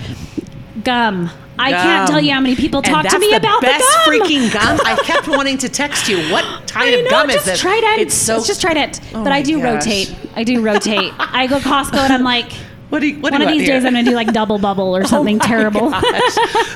gum. 0.83 1.29
I 1.62 1.72
can't 1.72 2.10
tell 2.10 2.20
you 2.22 2.32
how 2.34 2.39
many 2.41 2.56
people 2.56 2.82
talk 2.82 3.06
to 3.08 3.20
me 3.20 3.30
the 3.32 3.38
about 3.38 3.62
best 3.62 3.86
the 4.06 4.12
gum. 4.12 4.22
freaking 4.27 4.53
gum. 4.53 4.80
I 4.86 4.96
kept 5.03 5.27
wanting 5.27 5.58
to 5.60 5.70
text 5.70 6.08
you. 6.10 6.18
What 6.32 6.44
kind 6.68 6.89
I 6.89 6.98
of 7.00 7.03
know, 7.06 7.10
gum 7.10 7.27
just 7.27 7.39
is 7.39 7.46
this? 7.46 7.60
Trident. 7.62 8.00
It's 8.01 8.13
so. 8.15 8.38
it's 8.38 8.48
just 8.48 8.62
Trident. 8.62 9.00
Oh 9.13 9.24
but 9.24 9.32
I 9.32 9.41
do 9.41 9.62
gosh. 9.62 9.86
rotate. 9.86 10.15
I 10.36 10.44
do 10.44 10.62
rotate. 10.62 11.13
I 11.20 11.48
go 11.48 11.60
Costco 11.60 11.96
and 11.98 12.13
I'm 12.13 12.24
like, 12.24 12.51
What 12.89 13.00
do 13.00 13.08
you, 13.08 13.20
what 13.22 13.30
do 13.32 13.36
one 13.36 13.41
you 13.41 13.48
of 13.48 13.51
these 13.53 13.62
here? 13.68 13.75
days 13.75 13.86
I'm 13.86 13.94
gonna 13.94 14.03
do 14.10 14.15
like 14.15 14.32
double 14.34 14.58
bubble 14.68 14.96
or 14.96 15.03
Oh 15.03 15.06
something 15.06 15.38
my 15.38 15.46
terrible. 15.46 15.91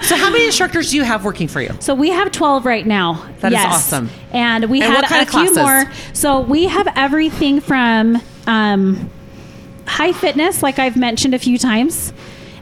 so 0.03 0.15
how 0.15 0.29
many 0.29 0.45
instructors 0.45 0.91
do 0.91 0.97
you 0.97 1.03
have 1.03 1.25
working 1.25 1.47
for 1.47 1.61
you? 1.61 1.71
So 1.79 1.93
we 1.95 2.09
have 2.09 2.31
12 2.31 2.65
right 2.65 2.85
now. 2.85 3.25
That 3.39 3.51
is 3.51 3.57
yes. 3.59 3.73
awesome. 3.73 4.09
And 4.31 4.65
we 4.69 4.81
And 4.81 4.93
had 5.05 5.27
a 5.27 5.31
few 5.31 5.53
more. 5.55 5.91
So 6.13 6.41
we 6.41 6.65
have 6.67 6.87
everything 6.95 7.59
from 7.61 8.21
um, 8.47 9.09
high 9.87 10.11
fitness, 10.13 10.61
like 10.63 10.79
I've 10.79 10.95
mentioned 10.97 11.33
a 11.33 11.39
few 11.39 11.57
times. 11.57 12.13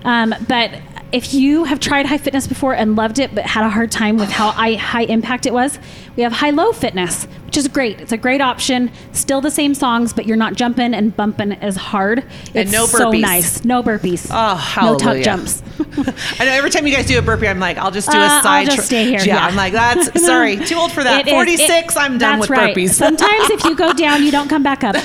Um, 0.06 0.34
but 0.48 0.72
if 1.14 1.34
you 1.34 1.64
have 1.66 1.80
tried 1.80 2.08
high 2.08 2.18
fitness 2.18 2.48
before 2.48 2.74
and 2.74 2.96
loved 2.96 3.20
it, 3.20 3.34
but 3.36 3.46
had 3.46 3.64
a 3.64 3.70
hard 3.70 3.92
time 3.92 4.18
with 4.18 4.30
how 4.30 4.50
high 4.50 5.04
impact 5.04 5.46
it 5.46 5.54
was, 5.54 5.78
we 6.16 6.24
have 6.24 6.34
high 6.34 6.50
low 6.50 6.74
fitness, 6.74 7.28
which 7.54 7.60
is 7.60 7.68
great. 7.68 8.02
It's 8.02 8.12
a 8.12 8.18
great 8.18 8.42
option. 8.42 8.90
Still 9.12 9.40
the 9.40 9.52
same 9.52 9.76
songs, 9.76 10.12
but 10.12 10.26
you're 10.26 10.36
not 10.38 10.56
jumping 10.56 10.96
and 10.96 11.16
bumping 11.16 11.52
as 11.52 11.76
hard. 11.76 12.24
It's 12.56 12.72
no 12.72 12.88
so 12.88 13.12
nice. 13.12 13.64
No 13.64 13.84
burpees. 13.84 14.28
Oh, 14.32 14.74
No 14.82 14.98
tuck 14.98 15.20
jumps. 15.22 15.62
I 16.40 16.46
know 16.46 16.52
every 16.52 16.72
time 16.72 16.88
you 16.88 16.96
guys 16.96 17.06
do 17.06 17.20
a 17.20 17.22
burpee, 17.22 17.48
I'm 17.48 17.60
like, 17.60 17.78
I'll 17.78 17.92
just 17.92 18.10
do 18.10 18.18
a 18.18 18.22
Uh, 18.22 18.24
a 18.26 18.30
I'll 18.38 18.42
side. 18.44 18.66
just 18.66 18.78
tr- 18.78 18.82
stay 18.86 19.06
here, 19.06 19.22
yeah. 19.24 19.46
I'm 19.46 19.56
like, 19.56 19.72
that's 19.74 20.26
sorry, 20.26 20.58
too 20.58 20.74
old 20.76 20.92
for 20.92 21.04
that. 21.04 21.22
It 21.22 21.28
is- 21.28 21.34
46, 21.34 21.96
it- 21.96 22.00
I'm 22.00 22.18
done 22.18 22.40
with 22.40 22.50
right. 22.50 22.76
burpees. 22.76 22.94
Sometimes 22.96 23.52
if 23.52 23.64
you 23.66 23.76
go 23.76 23.94
down, 24.06 24.24
you 24.24 24.32
don't 24.32 24.48
come 24.50 24.64
back 24.64 24.84
up. 24.84 24.96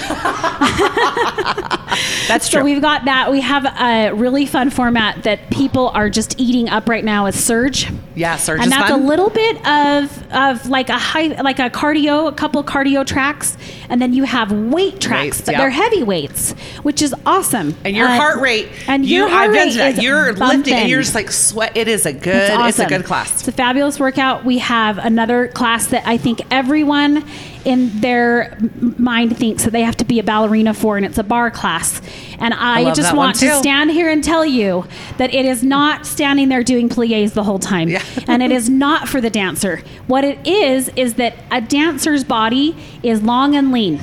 that's 2.29 2.49
true. 2.49 2.61
So 2.61 2.65
we've 2.65 2.81
got 2.81 3.05
that. 3.05 3.31
We 3.31 3.43
have 3.43 3.67
a 3.67 4.15
really 4.15 4.47
fun 4.47 4.71
format 4.71 5.23
that 5.25 5.51
people 5.51 5.89
are 5.89 6.09
just 6.09 6.41
eating 6.41 6.71
up 6.71 6.89
right 6.89 7.05
now 7.05 7.27
is 7.27 7.35
Surge. 7.43 7.91
yeah, 8.15 8.37
Surge 8.37 8.61
and 8.63 8.73
that's 8.73 8.89
fun. 8.91 9.03
a 9.03 9.05
little 9.07 9.29
bit 9.31 9.57
of 9.67 10.33
of 10.33 10.69
like 10.69 10.89
a 10.89 10.99
high 10.99 11.29
like 11.43 11.59
a 11.59 11.69
cardio, 11.71 12.35
couple 12.38 12.62
cardio 12.62 13.05
tracks, 13.05 13.57
and 13.90 14.01
then 14.01 14.12
you 14.14 14.22
have 14.24 14.53
weight 14.53 15.01
tracks, 15.01 15.38
Weights, 15.38 15.48
yep. 15.48 15.59
they're 15.59 15.70
heavy 15.70 16.03
weights, 16.05 16.53
which 16.83 17.03
is 17.03 17.14
awesome. 17.27 17.74
and 17.85 17.96
your 17.96 18.07
Uh, 18.09 18.16
heart 18.16 18.40
rate, 18.40 18.68
and 18.87 19.05
you, 19.05 19.18
your 19.18 19.29
heart 19.29 19.48
I've 19.51 19.53
rate 19.53 19.74
that. 19.74 19.98
is 19.98 20.03
You're 20.03 20.33
lifting, 20.33 20.72
and 20.74 20.88
you're 20.88 21.03
just 21.03 21.14
like 21.16 21.31
sweat. 21.33 21.77
It 21.77 21.88
is 21.88 22.07
a 22.07 22.12
good. 22.12 22.37
It's, 22.37 22.51
awesome. 22.55 22.68
It's 22.68 22.79
a 22.79 22.87
good 22.87 23.05
class. 23.05 23.33
It's 23.40 23.48
a 23.48 23.53
fabulous 23.53 23.98
workout. 23.98 24.44
We 24.44 24.59
have 24.59 24.98
another 24.98 25.48
class 25.48 25.88
that 25.88 26.07
I 26.07 26.16
think 26.16 26.40
everyone 26.51 27.24
in 27.64 28.01
their 28.01 28.57
mind 28.99 29.37
thinks 29.37 29.64
that 29.64 29.71
they 29.71 29.83
have 29.83 29.97
to 29.99 30.05
be 30.05 30.18
a 30.18 30.23
ballerina 30.23 30.75
for, 30.75 30.97
and 30.97 31.05
it's 31.05 31.18
a 31.18 31.23
barre 31.23 31.51
class. 31.51 32.01
And 32.38 32.55
I, 32.55 32.83
love 32.83 32.97
just 32.97 33.14
want 33.14 33.37
to 33.37 33.55
stand 33.57 33.90
here 33.90 34.09
and 34.09 34.23
tell 34.23 34.44
you 34.44 34.87
that 35.18 35.35
it 35.35 35.44
is 35.44 35.62
not 35.62 36.07
standing 36.07 36.49
there 36.49 36.62
doing 36.62 36.88
plies 36.88 37.33
the 37.33 37.44
whole 37.44 37.59
time. 37.59 37.88
Yeah. 37.88 38.03
and 38.29 38.42
it 38.42 38.51
is 38.51 38.68
not 38.68 39.09
for 39.09 39.21
the 39.21 39.31
dancer. 39.31 39.83
What 40.07 40.25
it 40.25 40.47
is, 40.47 40.88
is 40.97 41.14
that 41.14 41.35
a 41.51 41.61
dancer's 41.61 42.25
body 42.25 42.77
is 43.03 43.23
long 43.23 43.55
and 43.55 43.73
lean. 43.73 44.01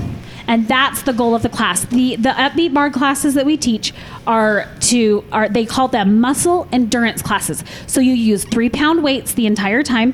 And 0.48 0.68
that's 0.68 1.02
the 1.02 1.13
goal 1.13 1.34
of 1.34 1.41
the 1.41 1.50
class. 1.50 1.86
The 1.86 2.18
the 2.18 2.30
upbeat 2.30 2.74
barre 2.74 2.91
classes 2.91 3.34
that 3.34 3.46
we 3.46 3.58
teach 3.58 3.94
are 4.28 4.70
to 4.82 5.24
are 5.32 5.50
they 5.50 5.65
call 5.65 5.88
them 5.88 6.20
muscle 6.22 6.68
endurance 6.72 7.22
classes. 7.22 7.63
So 7.88 8.00
you 8.00 8.13
use 8.13 8.46
three 8.46 8.70
pound 8.70 9.04
weights 9.04 9.34
the 9.34 9.48
entire 9.48 9.82
time, 9.82 10.13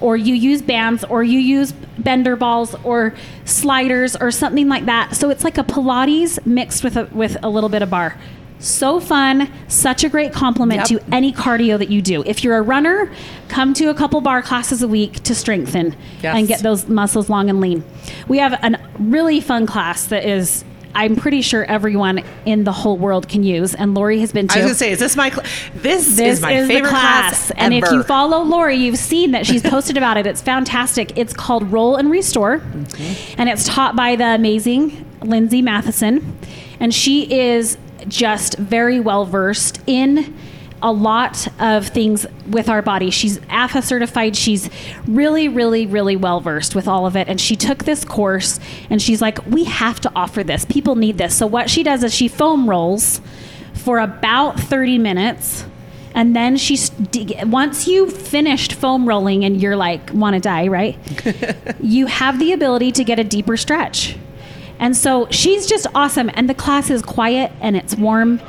or 0.00 0.16
you 0.16 0.34
use 0.34 0.62
bands, 0.62 1.04
or 1.04 1.22
you 1.22 1.38
use 1.38 1.72
bender 1.98 2.36
balls, 2.36 2.74
or 2.84 3.14
sliders, 3.44 4.16
or 4.16 4.30
something 4.30 4.68
like 4.68 4.86
that. 4.86 5.16
So 5.16 5.30
it's 5.30 5.44
like 5.44 5.58
a 5.58 5.64
Pilates 5.64 6.44
mixed 6.46 6.84
with 6.84 6.96
a 6.96 7.04
with 7.12 7.36
a 7.42 7.48
little 7.48 7.68
bit 7.68 7.82
of 7.82 7.90
barre. 7.90 8.16
So 8.60 8.98
fun, 8.98 9.48
such 9.68 10.02
a 10.02 10.08
great 10.08 10.32
compliment 10.32 10.90
Yep. 10.90 11.00
to 11.02 11.14
any 11.14 11.32
cardio 11.32 11.78
that 11.78 11.90
you 11.90 12.02
do. 12.02 12.24
If 12.26 12.42
you're 12.42 12.56
a 12.56 12.62
runner, 12.62 13.08
come 13.46 13.72
to 13.74 13.88
a 13.88 13.94
couple 13.94 14.20
barre 14.20 14.42
classes 14.42 14.82
a 14.82 14.88
week 14.88 15.22
to 15.22 15.34
strengthen 15.34 15.94
Yes. 16.22 16.36
and 16.36 16.48
get 16.48 16.60
those 16.60 16.88
muscles 16.88 17.30
long 17.30 17.48
and 17.50 17.60
lean. 17.60 17.84
We 18.26 18.38
have 18.38 18.54
a 18.54 18.76
really 18.98 19.40
fun 19.40 19.64
class 19.66 20.06
that 20.06 20.24
is, 20.28 20.64
I'm 20.94 21.16
pretty 21.16 21.42
sure 21.42 21.64
everyone 21.64 22.24
in 22.44 22.64
the 22.64 22.72
whole 22.72 22.96
world 22.96 23.28
can 23.28 23.42
use, 23.42 23.74
and 23.74 23.94
Lori 23.94 24.20
has 24.20 24.32
been 24.32 24.46
I 24.50 24.56
was 24.56 24.64
gonna 24.64 24.74
say, 24.74 24.90
is 24.90 24.98
this 24.98 25.16
my? 25.16 25.30
Cl- 25.30 25.42
this, 25.74 26.16
this 26.16 26.36
is 26.36 26.40
my 26.40 26.66
favorite 26.66 26.90
class, 26.90 27.50
and 27.52 27.72
if 27.74 27.84
you 27.92 28.02
follow 28.02 28.42
Lori, 28.42 28.76
you've 28.76 28.98
seen 28.98 29.30
that 29.32 29.46
she's 29.46 29.62
posted 29.62 29.96
about 29.96 30.16
it. 30.16 30.26
It's 30.26 30.42
fantastic. 30.42 31.16
It's 31.16 31.32
called 31.32 31.70
Roll 31.70 31.96
and 31.96 32.10
Restore, 32.10 32.62
and 33.38 33.48
it's 33.48 33.64
taught 33.64 33.94
by 33.96 34.16
the 34.16 34.24
amazing 34.34 35.04
Lindsay 35.22 35.62
Matheson, 35.62 36.36
and 36.80 36.92
she 36.94 37.32
is 37.32 37.76
just 38.08 38.56
very 38.58 39.00
well 39.00 39.24
versed 39.24 39.80
in 39.86 40.34
a 40.82 40.92
lot 40.92 41.48
of 41.60 41.88
things 41.88 42.26
with 42.48 42.68
our 42.68 42.82
body. 42.82 43.10
She's 43.10 43.40
AFA 43.48 43.82
certified. 43.82 44.36
She's 44.36 44.70
really, 45.06 45.48
really, 45.48 45.86
really 45.86 46.16
well 46.16 46.40
versed 46.40 46.74
with 46.74 46.86
all 46.86 47.06
of 47.06 47.16
it. 47.16 47.28
And 47.28 47.40
she 47.40 47.56
took 47.56 47.84
this 47.84 48.04
course 48.04 48.60
and 48.90 49.00
she's 49.02 49.20
like, 49.20 49.44
we 49.46 49.64
have 49.64 50.00
to 50.00 50.12
offer 50.14 50.44
this. 50.44 50.64
People 50.64 50.96
need 50.96 51.18
this. 51.18 51.36
So 51.36 51.46
what 51.46 51.68
she 51.70 51.82
does 51.82 52.04
is 52.04 52.14
she 52.14 52.28
foam 52.28 52.68
rolls 52.68 53.20
for 53.74 53.98
about 53.98 54.58
30 54.58 54.98
minutes 54.98 55.64
And 56.14 56.34
then 56.34 56.56
she's 56.56 56.90
once 57.44 57.86
you've 57.86 58.12
finished 58.12 58.72
foam 58.72 59.06
rolling 59.06 59.44
and 59.44 59.60
you're 59.60 59.76
like 59.76 60.10
want 60.12 60.34
to 60.34 60.40
die, 60.40 60.66
right? 60.66 60.98
you 61.80 62.06
have 62.06 62.38
the 62.38 62.52
ability 62.52 62.92
to 62.92 63.04
get 63.04 63.18
a 63.18 63.24
deeper 63.24 63.56
stretch. 63.56 64.16
And 64.80 64.96
so 64.96 65.28
she's 65.30 65.66
just 65.66 65.86
awesome 65.94 66.30
and 66.34 66.48
the 66.48 66.54
class 66.54 66.90
is 66.90 67.02
quiet 67.02 67.52
and 67.60 67.76
it's 67.76 67.94
warm 67.96 68.40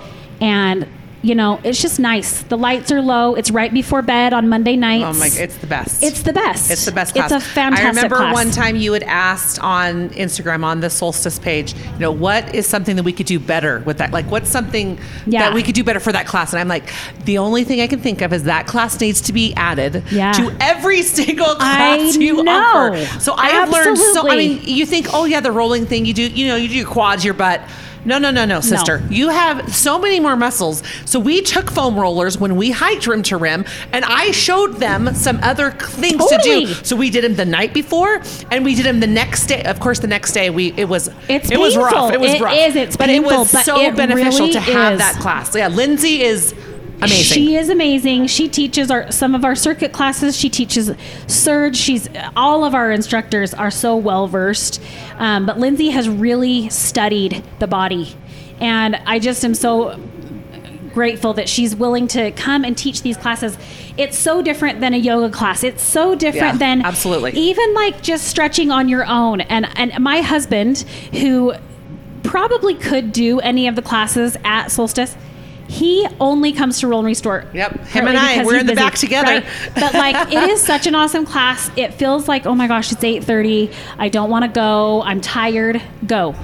and 0.42 0.88
you 1.21 1.36
know, 1.36 1.60
it's 1.63 1.82
just 1.82 1.99
nice. 1.99 2.43
The 2.43 2.58
lights 2.58 2.91
are 2.91 3.01
low. 3.01 3.36
It's 3.36 3.51
right 3.51 3.73
before 3.73 4.01
bed 4.01 4.32
on 4.34 4.47
Monday 4.47 4.75
nights. 4.77 5.17
Oh 5.17 5.19
my! 5.19 5.27
It's 5.27 5.58
the 5.58 5.67
best. 5.67 6.01
It's 6.01 6.21
the 6.23 6.32
best. 6.34 6.71
It's 6.71 6.86
the 6.86 6.91
best 6.93 7.13
class. 7.13 7.32
It's 7.32 7.43
a 7.43 7.47
fantastic 7.47 7.86
I 7.86 7.89
remember 7.89 8.15
class. 8.15 8.34
one 8.34 8.51
time 8.51 8.75
you 8.77 8.93
had 8.93 9.03
asked 9.03 9.60
on 9.60 10.10
Instagram 10.12 10.63
on 10.63 10.79
the 10.79 10.88
Soulstice 10.88 11.41
page, 11.41 11.73
you 11.73 11.99
know, 11.99 12.12
what 12.12 12.55
is 12.55 12.65
something 12.67 12.95
that 12.95 13.03
we 13.03 13.12
could 13.12 13.25
do 13.25 13.39
better 13.39 13.79
with 13.86 13.97
that? 13.97 14.12
Like, 14.12 14.25
what's 14.32 14.49
something 14.49 14.97
Yeah. 15.25 15.41
that 15.41 15.53
we 15.53 15.62
could 15.63 15.75
do 15.75 15.84
better 15.84 15.99
for 15.99 16.12
that 16.13 16.25
class? 16.25 16.53
And 16.53 16.60
I'm 16.60 16.67
like, 16.69 16.91
the 17.25 17.38
only 17.38 17.63
thing 17.63 17.82
I 17.82 17.88
can 17.88 17.99
think 17.99 18.21
of 18.21 18.32
is 18.32 18.43
that 18.45 18.65
class 18.67 18.99
needs 19.01 19.19
to 19.21 19.34
be 19.34 19.53
added 19.55 20.03
Yeah. 20.12 20.32
to 20.34 20.55
every 20.62 21.01
single 21.19 21.47
I 21.60 21.97
class 21.97 22.15
you 22.17 22.43
know. 22.43 22.51
offer. 22.51 23.19
So 23.19 23.34
I 23.34 23.49
have 23.49 23.69
learned 23.69 23.97
so. 23.97 24.29
I 24.29 24.38
mean, 24.38 24.62
you 24.63 24.86
think, 24.86 25.08
oh 25.13 25.25
yeah, 25.25 25.41
the 25.41 25.51
rolling 25.51 25.86
thing 25.86 26.05
you 26.05 26.13
do, 26.13 26.23
you 26.27 26.47
know, 26.47 26.55
you 26.55 26.69
do 26.69 26.75
your 26.75 26.88
quads, 26.88 27.25
your 27.25 27.34
butt. 27.34 27.62
No, 28.05 28.17
no, 28.17 28.31
no, 28.31 28.45
no, 28.45 28.62
sister. 28.62 29.03
You 29.09 29.29
have 29.29 29.73
so 29.75 29.99
many 29.99 30.19
more 30.19 30.35
muscles. 30.35 30.83
So 31.05 31.19
we 31.19 31.41
took 31.41 31.69
foam 31.69 31.99
rollers 31.99 32.38
when 32.38 32.55
we 32.55 32.71
hiked 32.71 33.07
rim 33.07 33.23
to 33.23 33.38
rim, 33.38 33.65
and 33.91 34.05
I 34.05 34.31
showed 34.31 34.75
them 34.75 35.13
some 35.15 35.39
other 35.43 35.71
things 35.71 36.25
to 36.27 36.39
do. 36.41 36.67
So 36.67 36.95
we 36.95 37.09
did 37.09 37.23
them 37.23 37.35
the 37.35 37.45
night 37.45 37.73
before, 37.73 38.21
and 38.51 38.63
we 38.63 38.75
did 38.75 38.85
them 38.85 38.99
the 38.99 39.07
next 39.07 39.47
day. 39.47 39.63
Of 39.63 39.79
course, 39.79 39.99
the 39.99 40.07
next 40.07 40.31
day 40.31 40.49
we 40.49 40.73
it 40.77 40.85
was 40.88 41.09
It's 41.27 41.51
it 41.51 41.59
was 41.59 41.75
rough. 41.75 42.13
It 42.13 42.19
was 42.19 42.33
It 42.33 42.41
rough. 42.41 42.53
is. 42.55 42.75
It's 42.75 42.97
but 42.97 43.09
it 43.09 43.23
was 43.23 43.49
so 43.65 43.91
beneficial 43.93 44.47
really 44.47 44.53
to 44.53 44.59
have 44.62 44.93
is. 44.93 44.99
that 44.99 45.15
class. 45.19 45.55
Yeah, 45.55 45.67
Lindsay 45.67 46.21
is 46.21 46.53
amazing. 47.01 47.35
She 47.35 47.55
is 47.55 47.69
amazing. 47.69 48.27
She 48.27 48.47
teaches 48.47 48.89
our 48.91 49.12
some 49.12 49.35
of 49.35 49.43
our 49.45 49.55
circuit 49.55 49.91
classes. 49.91 50.35
She 50.38 50.49
teaches 50.49 50.91
surge. 51.27 51.75
She's 51.75 52.07
all 52.35 52.63
of 52.65 52.73
our 52.75 52.91
instructors 52.91 53.53
are 53.53 53.71
so 53.71 53.95
well 53.95 54.27
versed. 54.27 54.81
Um, 55.17 55.45
but 55.45 55.57
Lindsay 55.59 55.89
has 55.89 56.07
really 56.09 56.69
studied 56.69 57.43
the 57.59 57.67
body, 57.67 58.15
and 58.59 58.95
I 59.05 59.19
just 59.19 59.43
am 59.45 59.53
so 59.55 59.99
grateful 60.93 61.33
that 61.35 61.47
she's 61.47 61.75
willing 61.75 62.07
to 62.07 62.31
come 62.31 62.65
and 62.65 62.75
teach 62.77 63.03
these 63.03 63.15
classes. 63.15 63.57
It's 63.95 64.17
so 64.17 64.41
different 64.41 64.79
than 64.79 64.93
a 64.93 64.97
yoga 64.97 65.29
class. 65.31 65.63
It's 65.63 65.83
so 65.83 66.15
different 66.15 66.53
Yeah, 66.55 66.57
than 66.57 66.81
absolutely. 66.81 67.31
even 67.33 67.73
like 67.75 68.01
just 68.01 68.27
stretching 68.27 68.71
on 68.71 68.89
your 68.89 69.05
own. 69.05 69.41
And 69.41 69.67
and 69.77 69.99
my 70.03 70.21
husband 70.21 70.79
who 71.13 71.53
probably 72.23 72.73
could 72.75 73.12
do 73.12 73.39
any 73.39 73.67
of 73.67 73.75
the 73.75 73.81
classes 73.81 74.35
at 74.43 74.67
Soulstice. 74.67 75.15
He 75.69 76.08
only 76.19 76.51
comes 76.51 76.79
to 76.79 76.88
Roll 76.88 76.99
and 76.99 77.05
Restore. 77.05 77.45
Yep. 77.53 77.86
Him 77.88 78.08
and 78.08 78.17
I, 78.17 78.43
we're 78.43 78.58
in 78.60 78.65
the 78.65 78.73
back 78.75 78.95
together. 78.95 79.27
right? 79.32 79.45
But 79.75 79.93
like, 79.93 80.34
it 80.34 80.49
is 80.49 80.62
such 80.65 80.88
an 80.88 80.95
awesome 80.95 81.25
class. 81.25 81.69
It 81.77 81.93
feels 81.93 82.27
like, 82.27 82.45
oh 82.47 82.55
my 82.55 82.67
gosh, 82.67 82.91
it's 82.91 83.03
eight 83.03 83.23
thirty. 83.23 83.69
I 83.97 84.10
don't 84.10 84.29
want 84.32 84.45
to 84.45 84.49
go. 84.49 85.03
I'm 85.03 85.21
tired. 85.21 85.82
Go. 86.05 86.36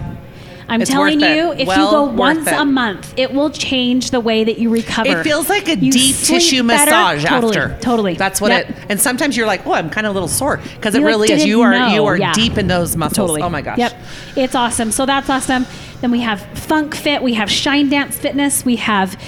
I'm 0.67 0.81
It's 0.81 0.89
telling 0.89 1.19
you, 1.19 1.51
if 1.53 1.67
Well 1.67 1.85
you 1.85 1.91
go 1.91 2.03
once 2.05 2.47
it. 2.47 2.53
a 2.53 2.65
month, 2.65 3.13
it 3.17 3.31
will 3.33 3.51
change 3.51 4.09
the 4.09 4.19
way 4.19 4.43
that 4.43 4.57
you 4.57 4.69
recover. 4.71 5.19
It 5.19 5.23
feels 5.23 5.47
like 5.47 5.67
a 5.67 5.75
You 5.77 5.91
deep 5.91 6.15
tissue 6.15 6.63
better. 6.63 6.85
massage 6.89 7.23
Totally, 7.23 7.55
after. 7.57 7.77
Totally. 7.81 8.13
That's 8.15 8.41
what 8.41 8.49
Yep. 8.51 8.69
it. 8.71 8.75
And 8.89 8.99
sometimes 8.99 9.37
you're 9.37 9.45
like, 9.45 9.65
oh, 9.67 9.73
I'm 9.73 9.91
kind 9.91 10.07
of 10.07 10.11
a 10.11 10.13
little 10.15 10.27
sore 10.27 10.57
because 10.75 10.95
it 10.95 10.99
like, 11.01 11.07
really 11.07 11.31
is. 11.31 11.45
You 11.45 11.61
are 11.61 11.71
know. 11.71 11.87
you 11.89 12.05
are 12.05 12.17
Yeah. 12.17 12.33
deep 12.33 12.57
in 12.57 12.65
those 12.65 12.95
muscles. 12.95 13.15
Totally. 13.15 13.43
Oh 13.43 13.49
my 13.49 13.61
gosh. 13.61 13.77
Yep. 13.77 13.93
It's 14.37 14.55
awesome. 14.55 14.91
So 14.91 15.05
that's 15.05 15.29
awesome. 15.29 15.67
Then 16.05 16.11
we 16.11 16.19
have 16.19 16.39
Funk 16.59 16.93
Fit. 16.93 17.23
We 17.23 17.33
have 17.33 17.49
Shine 17.49 17.89
Dance 17.89 18.15
Fitness. 18.15 18.63
We 18.63 18.75
have, 18.75 19.19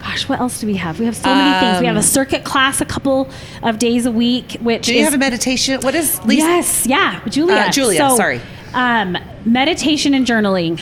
gosh, 0.00 0.28
what 0.28 0.40
else 0.40 0.58
do 0.58 0.66
we 0.66 0.74
have? 0.74 0.98
We 0.98 1.04
have 1.04 1.14
so 1.14 1.32
many 1.32 1.60
things. 1.60 1.78
We 1.80 1.86
have 1.86 1.94
a 1.94 2.00
Um, 2.00 2.04
circuit 2.04 2.42
class 2.42 2.80
a 2.80 2.84
couple 2.84 3.30
of 3.62 3.78
days 3.78 4.06
a 4.06 4.10
week, 4.10 4.56
which 4.60 4.86
Do 4.86 4.92
you 4.94 5.02
is 5.02 5.04
have 5.04 5.14
a 5.14 5.18
meditation? 5.18 5.80
What 5.82 5.94
is 5.94 6.20
Lisa? 6.24 6.44
Yes, 6.48 6.84
yeah, 6.84 7.20
Julia. 7.28 7.54
Uh, 7.54 7.70
Julia, 7.70 8.10
sorry. 8.16 8.40
Um, 8.74 9.16
meditation 9.44 10.14
and 10.14 10.26
journaling. 10.26 10.80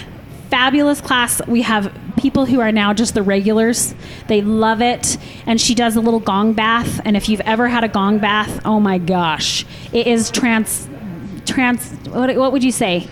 Fabulous 0.49 1.03
class. 1.03 1.47
We 1.47 1.61
have 1.61 1.93
people 2.17 2.47
who 2.47 2.61
are 2.61 2.73
now 2.73 2.95
just 2.95 3.13
the 3.13 3.23
regulars. 3.23 3.95
They 4.29 4.41
love 4.41 4.81
it. 4.81 5.19
And 5.45 5.61
she 5.61 5.75
does 5.75 5.95
a 5.95 6.01
little 6.01 6.21
gong 6.21 6.55
bath. 6.55 7.03
And 7.05 7.19
if 7.19 7.29
you've 7.29 7.43
ever 7.43 7.69
had 7.69 7.85
a 7.85 7.89
gong 7.89 8.17
bath, 8.17 8.63
oh 8.65 8.81
my 8.81 8.97
gosh, 8.97 9.67
it 9.93 10.07
is 10.07 10.31
trans, 10.31 10.89
trans. 11.45 11.91
What, 12.09 12.35
what 12.35 12.51
would 12.51 12.65
you 12.65 12.73
say? 12.73 13.07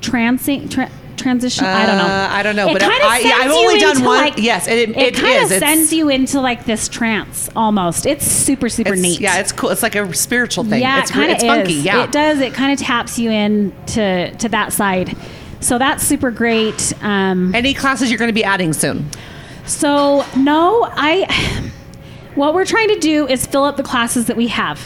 Transing. 0.00 0.68
Tra- 0.68 0.90
transition. 1.18 1.64
I 1.64 1.84
don't 1.86 1.98
know. 1.98 2.04
Uh, 2.04 2.28
I 2.30 2.42
don't 2.42 2.56
know, 2.56 2.68
It 2.68 2.72
but 2.72 2.82
I- 2.82 3.18
yeah, 3.18 3.28
sends 3.30 3.34
I've 3.44 3.50
you 3.50 3.56
only 3.58 3.80
done 3.80 4.04
one- 4.04 4.16
Like, 4.18 4.38
yes, 4.38 4.66
it- 4.68 4.96
it 4.96 5.14
kind 5.14 5.42
is. 5.44 5.52
of 5.52 5.58
sends 5.58 5.92
you 5.92 6.08
into 6.08 6.40
like 6.40 6.64
this 6.64 6.88
trance 6.88 7.50
almost. 7.54 8.06
It's 8.06 8.26
super 8.26 8.68
super 8.68 8.94
It's- 8.94 9.02
neat. 9.02 9.20
Yeah, 9.20 9.38
it's 9.38 9.52
cool. 9.52 9.70
It's 9.70 9.82
like 9.82 9.94
a 9.96 10.12
spiritual 10.14 10.64
thing. 10.64 10.80
Yeah, 10.80 11.00
it's, 11.00 11.10
it 11.10 11.14
kind 11.14 11.32
of 11.32 11.38
funky. 11.40 11.74
Yeah. 11.74 12.04
it 12.04 12.12
does. 12.12 12.40
It 12.40 12.54
kind 12.54 12.72
of 12.72 12.78
taps 12.78 13.18
you 13.18 13.30
in 13.30 13.72
to 13.88 14.30
to 14.36 14.48
that 14.48 14.72
side. 14.72 15.16
So 15.60 15.76
that's 15.76 16.04
super 16.04 16.30
great. 16.30 16.92
Um, 17.02 17.52
Any 17.54 17.74
classes 17.74 18.10
you're 18.10 18.18
going 18.18 18.28
to 18.30 18.32
be 18.34 18.44
adding 18.44 18.72
soon? 18.72 19.10
so 19.66 20.24
no, 20.36 20.88
I. 20.96 21.64
What 22.34 22.54
we're 22.54 22.66
trying 22.66 22.86
to 22.90 22.98
do 23.00 23.26
is 23.26 23.44
fill 23.46 23.64
up 23.64 23.76
the 23.76 23.82
classes 23.82 24.26
that 24.26 24.36
we 24.36 24.46
have. 24.46 24.78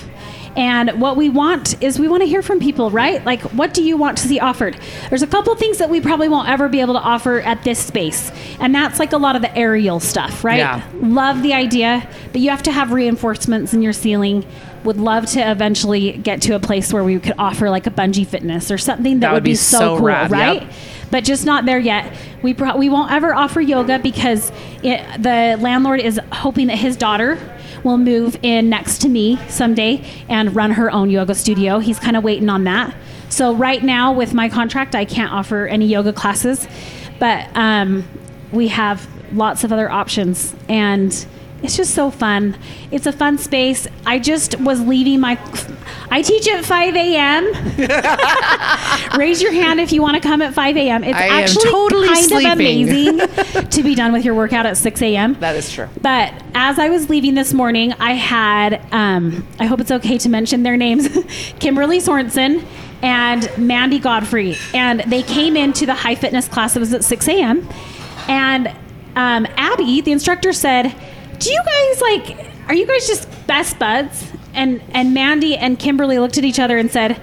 And 0.56 1.00
what 1.00 1.16
we 1.16 1.28
want 1.30 1.82
is 1.82 1.98
we 1.98 2.08
want 2.08 2.22
to 2.22 2.26
hear 2.26 2.42
from 2.42 2.58
people, 2.60 2.90
right? 2.90 3.24
Like, 3.24 3.40
what 3.52 3.72
do 3.72 3.82
you 3.82 3.96
want 3.96 4.18
to 4.18 4.28
see 4.28 4.38
offered? 4.38 4.76
There's 5.08 5.22
a 5.22 5.26
couple 5.26 5.54
things 5.54 5.78
that 5.78 5.88
we 5.88 6.00
probably 6.00 6.28
won't 6.28 6.48
ever 6.48 6.68
be 6.68 6.80
able 6.80 6.94
to 6.94 7.00
offer 7.00 7.40
at 7.40 7.62
this 7.64 7.78
space. 7.78 8.30
And 8.60 8.74
that's 8.74 8.98
like 8.98 9.12
a 9.12 9.16
lot 9.16 9.34
of 9.34 9.42
the 9.42 9.56
aerial 9.56 9.98
stuff, 9.98 10.44
right? 10.44 10.58
Yeah. 10.58 10.82
Love 10.96 11.42
the 11.42 11.54
idea, 11.54 12.06
but 12.32 12.40
you 12.42 12.50
have 12.50 12.62
to 12.64 12.72
have 12.72 12.92
reinforcements 12.92 13.72
in 13.72 13.80
your 13.80 13.94
ceiling. 13.94 14.44
Would 14.84 14.98
love 14.98 15.26
to 15.26 15.50
eventually 15.50 16.12
get 16.18 16.42
to 16.42 16.54
a 16.54 16.60
place 16.60 16.92
where 16.92 17.04
we 17.04 17.18
could 17.18 17.34
offer 17.38 17.70
like 17.70 17.86
a 17.86 17.90
bungee 17.90 18.26
fitness 18.26 18.70
or 18.70 18.78
something 18.78 19.20
that, 19.20 19.28
That 19.28 19.32
would, 19.32 19.36
would 19.36 19.44
be, 19.44 19.52
be 19.52 19.56
so, 19.56 19.78
so 19.78 19.96
cool, 19.96 20.06
rad, 20.06 20.30
right? 20.30 20.62
yep. 20.62 20.72
But 21.10 21.24
just 21.24 21.46
not 21.46 21.66
there 21.66 21.78
yet. 21.78 22.14
We 22.42 22.52
pro- 22.54 22.76
we 22.76 22.88
won't 22.88 23.12
ever 23.12 23.34
offer 23.34 23.60
yoga 23.60 23.98
because 23.98 24.50
it, 24.82 25.22
the 25.22 25.56
landlord 25.60 26.00
is 26.00 26.18
hoping 26.32 26.66
that 26.68 26.78
his 26.78 26.96
daughter 26.96 27.38
will 27.84 27.98
move 27.98 28.38
in 28.42 28.68
next 28.68 29.00
to 29.02 29.08
me 29.08 29.38
someday 29.48 30.04
and 30.28 30.54
run 30.54 30.72
her 30.72 30.90
own 30.90 31.10
yoga 31.10 31.34
studio. 31.34 31.78
He's 31.78 31.98
kind 31.98 32.16
of 32.16 32.24
waiting 32.24 32.48
on 32.48 32.64
that. 32.64 32.94
So 33.28 33.54
right 33.54 33.82
now 33.82 34.12
with 34.12 34.34
my 34.34 34.48
contract, 34.48 34.94
I 34.94 35.04
can't 35.04 35.32
offer 35.32 35.66
any 35.66 35.86
yoga 35.86 36.12
classes, 36.12 36.68
but 37.18 37.48
um, 37.54 38.06
we 38.52 38.68
have 38.68 39.08
lots 39.32 39.64
of 39.64 39.72
other 39.72 39.90
options 39.90 40.54
and 40.68 41.26
it's 41.62 41.76
just 41.76 41.94
so 41.94 42.10
fun. 42.10 42.56
It's 42.90 43.06
a 43.06 43.12
fun 43.12 43.38
space. 43.38 43.86
I 44.04 44.18
just 44.18 44.58
was 44.60 44.80
leaving 44.80 45.20
my. 45.20 45.38
I 46.10 46.22
teach 46.22 46.48
at 46.48 46.64
5 46.64 46.94
a.m. 46.96 47.44
Raise 49.18 49.40
your 49.40 49.52
hand 49.52 49.80
if 49.80 49.92
you 49.92 50.02
want 50.02 50.14
to 50.14 50.20
come 50.20 50.42
at 50.42 50.52
5 50.54 50.76
a.m. 50.76 51.04
It's 51.04 51.16
I 51.16 51.42
actually 51.42 51.70
totally 51.70 52.08
kind 52.08 52.24
sleeping. 52.24 52.46
of 52.46 52.52
amazing 52.52 53.68
to 53.70 53.82
be 53.82 53.94
done 53.94 54.12
with 54.12 54.24
your 54.24 54.34
workout 54.34 54.66
at 54.66 54.76
6 54.76 55.02
a.m. 55.02 55.34
That 55.40 55.56
is 55.56 55.72
true. 55.72 55.88
But 56.00 56.34
as 56.54 56.78
I 56.78 56.88
was 56.88 57.08
leaving 57.08 57.34
this 57.34 57.54
morning, 57.54 57.92
I 57.94 58.12
had, 58.12 58.84
um, 58.92 59.46
I 59.58 59.66
hope 59.66 59.80
it's 59.80 59.90
okay 59.90 60.18
to 60.18 60.28
mention 60.28 60.64
their 60.64 60.76
names 60.76 61.08
Kimberly 61.60 61.98
Sorensen 61.98 62.64
and 63.02 63.50
Mandy 63.56 63.98
Godfrey. 63.98 64.56
And 64.74 65.00
they 65.00 65.22
came 65.22 65.56
into 65.56 65.86
the 65.86 65.94
high 65.94 66.14
fitness 66.14 66.48
class 66.48 66.74
that 66.74 66.80
was 66.80 66.92
at 66.92 67.04
6 67.04 67.28
a.m. 67.28 67.68
And 68.28 68.68
um, 69.16 69.46
Abby, 69.56 70.00
the 70.00 70.12
instructor, 70.12 70.52
said, 70.52 70.94
Do 71.42 71.50
you 71.50 71.60
guys 71.64 72.00
like, 72.00 72.52
are 72.68 72.74
you 72.74 72.86
guys 72.86 73.06
just 73.06 73.28
best 73.46 73.78
buds? 73.78 74.30
And, 74.54 74.82
and 74.92 75.14
Mandy 75.14 75.56
and 75.56 75.78
Kimberly 75.78 76.18
looked 76.18 76.38
at 76.38 76.44
each 76.44 76.60
other 76.60 76.78
and 76.78 76.90
said, 76.90 77.20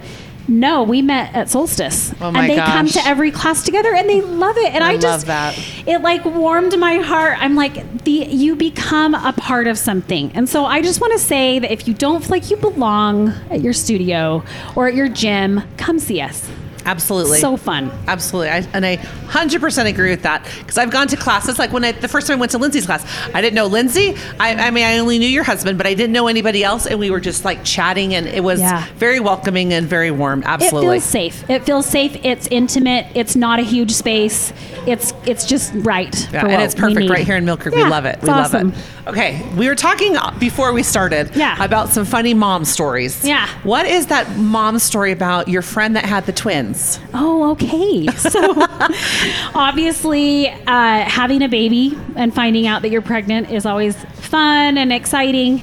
no, 0.50 0.82
we 0.82 1.04
met 1.04 1.36
at 1.36 1.48
Soulstice, 1.48 2.16
Oh 2.20 2.32
my 2.32 2.42
and 2.42 2.50
they 2.52 2.58
come 2.58 2.88
to 2.88 3.00
every 3.06 3.30
class 3.30 3.62
together, 3.64 3.94
and 3.94 4.10
they 4.10 4.22
love 4.22 4.58
it. 4.58 4.74
And 4.74 4.84
I 4.84 4.94
I, 4.94 4.98
just, 4.98 5.04
love 5.04 5.26
that. 5.28 5.60
it 5.88 6.00
like 6.02 6.26
warmed 6.26 6.78
my 6.80 6.96
heart. 6.96 7.38
I'm 7.40 7.56
like, 7.56 8.04
the 8.04 8.12
you 8.12 8.56
become 8.56 9.14
a 9.14 9.32
part 9.34 9.68
of 9.68 9.78
something. 9.78 10.32
And 10.34 10.50
so 10.50 10.66
I 10.66 10.82
just 10.82 11.02
want 11.02 11.14
to 11.14 11.20
say 11.20 11.60
that 11.60 11.72
if 11.72 11.88
you 11.88 11.94
don't 11.94 12.22
feel 12.22 12.32
like 12.32 12.50
you 12.50 12.58
belong 12.58 13.30
at 13.52 13.62
your 13.62 13.74
studio 13.74 14.44
or 14.76 14.88
at 14.88 14.96
your 14.96 15.08
gym, 15.08 15.62
come 15.78 16.00
see 16.00 16.20
us. 16.20 16.50
Absolutely. 16.90 17.38
So 17.40 17.56
fun. 17.56 17.92
Absolutely. 18.08 18.50
I, 18.50 18.58
and 18.74 18.84
I 18.84 18.98
100% 18.98 19.86
agree 19.86 20.10
with 20.10 20.24
that 20.24 20.44
because 20.60 20.78
I've 20.80 20.90
gone 20.90 21.08
to 21.10 21.18
classes 21.18 21.60
like 21.60 21.72
when 21.72 21.86
I, 21.86 21.92
the 21.92 22.08
first 22.08 22.26
time 22.26 22.38
I 22.38 22.40
went 22.40 22.52
to 22.54 22.58
Lindsay's 22.58 22.88
class, 22.88 23.06
I 23.34 23.42
didn't 23.42 23.54
know 23.54 23.68
Lindsay. 23.68 24.16
I, 24.40 24.56
I 24.56 24.72
mean, 24.72 24.84
I 24.86 24.98
only 24.98 25.20
knew 25.20 25.28
your 25.28 25.44
husband, 25.44 25.78
but 25.78 25.86
I 25.86 25.94
didn't 25.94 26.14
know 26.14 26.28
anybody 26.28 26.64
else. 26.64 26.88
And 26.88 27.00
we 27.00 27.12
were 27.12 27.20
just 27.20 27.46
like 27.46 27.64
chatting 27.64 28.16
and 28.16 28.26
it 28.28 28.44
was 28.44 28.60
Yeah. 28.60 28.88
very 28.96 29.20
welcoming 29.20 29.72
and 29.72 29.88
very 29.88 30.10
warm. 30.10 30.42
Absolutely. 30.46 30.98
It 30.98 31.02
feels 31.02 31.04
safe. 31.04 31.50
It 31.50 31.64
feels 31.66 31.86
safe. 31.86 32.18
It's 32.26 32.48
intimate. 32.48 33.06
It's 33.14 33.36
not 33.36 33.60
a 33.60 33.64
huge 33.64 33.92
space. 33.92 34.52
It's 34.88 35.14
it's 35.28 35.46
just 35.46 35.72
right. 35.76 36.16
Yeah, 36.34 36.48
and 36.48 36.62
it's 36.64 36.74
perfect 36.74 37.10
right 37.10 37.26
here 37.26 37.36
in 37.38 37.46
Mill 37.46 37.58
Creek. 37.58 37.76
Yeah, 37.76 37.84
we 37.84 37.90
love 37.92 38.06
it. 38.06 38.20
We 38.24 38.30
awesome. 38.30 38.70
love 38.72 38.78
it. 39.06 39.10
Okay, 39.10 39.48
we 39.58 39.68
were 39.68 39.76
talking 39.76 40.16
before 40.40 40.72
we 40.74 40.84
started 40.84 41.32
Yeah. 41.36 41.64
about 41.64 41.90
some 41.90 42.06
funny 42.06 42.34
mom 42.34 42.66
stories. 42.66 43.24
Yeah. 43.24 43.48
What 43.64 43.86
is 43.86 44.08
that 44.08 44.38
mom 44.38 44.80
story 44.80 45.12
about 45.12 45.48
your 45.48 45.62
friend 45.62 45.96
that 45.96 46.06
had 46.06 46.26
the 46.26 46.32
twins? 46.32 46.79
Oh, 47.14 47.52
okay. 47.52 48.08
So 48.08 48.56
obviously, 49.56 50.48
uh, 50.50 51.02
having 51.02 51.42
a 51.42 51.50
baby 51.50 51.98
and 52.16 52.34
finding 52.34 52.68
out 52.68 52.82
that 52.84 52.90
you're 52.90 53.02
pregnant 53.02 53.50
is 53.50 53.66
always 53.66 53.96
fun 54.16 54.78
and 54.78 54.92
exciting. 54.94 55.62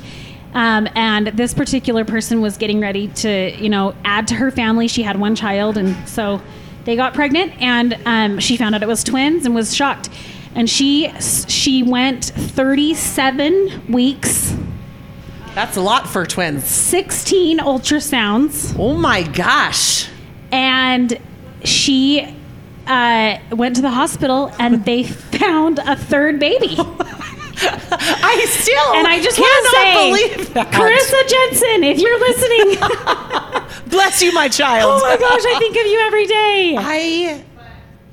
Um, 0.54 0.88
and 0.94 1.28
this 1.28 1.52
particular 1.54 2.04
person 2.04 2.40
was 2.40 2.56
getting 2.56 2.80
ready 2.80 3.08
to, 3.08 3.54
you 3.60 3.68
know, 3.68 3.94
add 4.04 4.26
to 4.28 4.34
her 4.34 4.50
family. 4.50 4.88
She 4.88 5.02
had 5.02 5.20
one 5.20 5.34
child, 5.34 5.76
and 5.76 6.08
so 6.08 6.40
they 6.84 6.96
got 6.96 7.14
pregnant, 7.14 7.52
and 7.60 7.98
um, 8.06 8.38
she 8.38 8.56
found 8.56 8.74
out 8.74 8.82
it 8.82 8.88
was 8.88 9.04
twins 9.04 9.44
and 9.44 9.54
was 9.54 9.74
shocked. 9.74 10.08
And 10.54 10.70
she 10.70 11.12
she 11.20 11.82
went 11.82 12.24
37 12.24 13.92
weeks, 13.92 14.56
That's 15.54 15.76
a 15.76 15.82
lot 15.82 16.08
for 16.08 16.24
twins. 16.24 16.64
16 16.64 17.58
ultrasounds, 17.58 18.74
Oh 18.78 18.96
my 18.96 19.22
gosh. 19.22 20.08
And 20.56 21.18
she 21.64 22.34
uh, 22.86 23.38
went 23.50 23.76
to 23.76 23.82
the 23.82 23.90
hospital, 23.90 24.50
and 24.58 24.84
they 24.90 25.02
found 25.04 25.78
a 25.80 25.94
third 25.96 26.40
baby. 26.40 26.76
I 27.58 28.44
still 28.50 28.92
And 28.94 29.06
I 29.06 29.20
just 29.22 29.38
want 29.38 29.66
to 29.66 29.76
cannot 29.76 29.94
say, 29.94 30.34
believe 30.36 30.54
that. 30.54 30.72
Carissa 30.72 31.28
Jensen, 31.28 31.84
if 31.84 31.98
you're 31.98 32.20
listening, 32.20 33.86
Bless 33.86 34.20
you, 34.22 34.32
my 34.32 34.48
child. 34.48 34.90
oh 34.94 35.00
my 35.00 35.16
gosh, 35.16 35.40
I 35.46 35.58
think 35.58 35.74
of 35.76 35.86
you 35.86 35.98
every 36.00 36.26
day. 36.26 36.76
I 36.78 37.44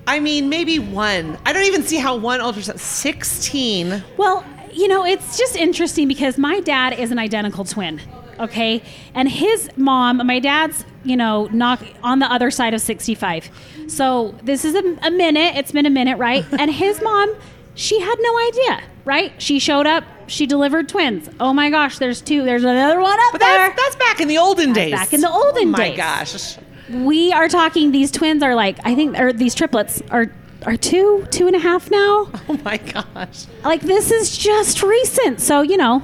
I 0.08 0.19
mean 0.21 0.47
maybe 0.47 0.79
one. 0.79 1.38
I 1.45 1.51
don't 1.51 1.65
even 1.65 1.84
see 1.84 1.97
how 1.97 2.15
one 2.15 2.39
ultrasound 2.39 2.79
16. 2.79 4.01
Well, 4.15 4.45
you 4.71 4.88
know, 4.88 5.06
it's 5.06 5.38
just 5.38 5.58
interesting 5.58 6.08
because 6.08 6.38
my 6.38 6.62
dad 6.62 6.93
is 6.93 7.12
an 7.12 7.19
identical 7.19 7.65
twin. 7.65 7.99
Okay. 8.39 8.82
And 9.13 9.30
his 9.30 9.69
mom, 9.78 10.26
my 10.26 10.39
dad's, 10.39 10.86
you 11.04 11.15
know, 11.17 11.46
knock 11.52 11.82
on 12.04 12.19
the 12.19 12.32
other 12.32 12.52
side 12.52 12.74
of 12.74 12.82
65. 12.82 13.50
So 13.88 14.34
this 14.43 14.65
is 14.65 14.76
a, 14.76 14.98
a 15.06 15.12
minute. 15.12 15.56
It's 15.56 15.72
been 15.72 15.86
a 15.86 15.89
minute, 15.89 16.17
right? 16.17 16.46
and 16.60 16.72
his 16.72 17.02
mom, 17.02 17.36
she 17.76 18.00
had 18.00 18.15
no 18.19 18.39
idea, 18.48 18.84
right? 19.06 19.34
She 19.41 19.60
showed 19.60 19.86
up, 19.88 20.04
she 20.28 20.46
delivered 20.46 20.88
twins. 20.89 21.30
Oh 21.39 21.54
my 21.54 21.69
gosh, 21.69 21.98
there's 21.98 22.22
two. 22.22 22.43
There's 22.43 22.63
another 22.63 23.00
one 23.02 23.17
up 23.19 23.32
But 23.34 23.41
there. 23.41 23.69
that's 23.69 23.76
that's 23.76 23.96
back 23.98 24.19
in 24.22 24.28
the 24.28 24.38
olden 24.38 24.74
days. 24.74 24.91
back 24.93 25.13
in 25.13 25.22
the 25.22 25.30
olden 25.30 25.67
oh 25.69 25.72
my 25.72 25.89
days. 25.89 25.98
gosh. 25.98 26.58
we 26.89 27.32
are 27.34 27.48
talking, 27.50 27.91
these 27.91 28.12
twins 28.12 28.41
are 28.43 28.56
like, 28.56 28.78
I 28.84 28.96
think, 28.96 29.17
or 29.19 29.34
these 29.34 29.54
triplets 29.56 30.02
are. 30.12 30.32
Are 30.65 30.78
two, 30.78 31.28
two 31.30 31.46
and 31.48 31.58
a 31.58 31.60
half 31.60 31.91
now? 31.91 32.30
Oh 32.48 32.58
my 32.63 32.78
gosh. 32.78 33.48
Like, 33.65 33.82
this 33.82 34.12
is 34.12 34.38
just 34.38 34.82
recent. 34.82 35.41
So, 35.41 35.62
you 35.62 35.76
know, 35.76 36.02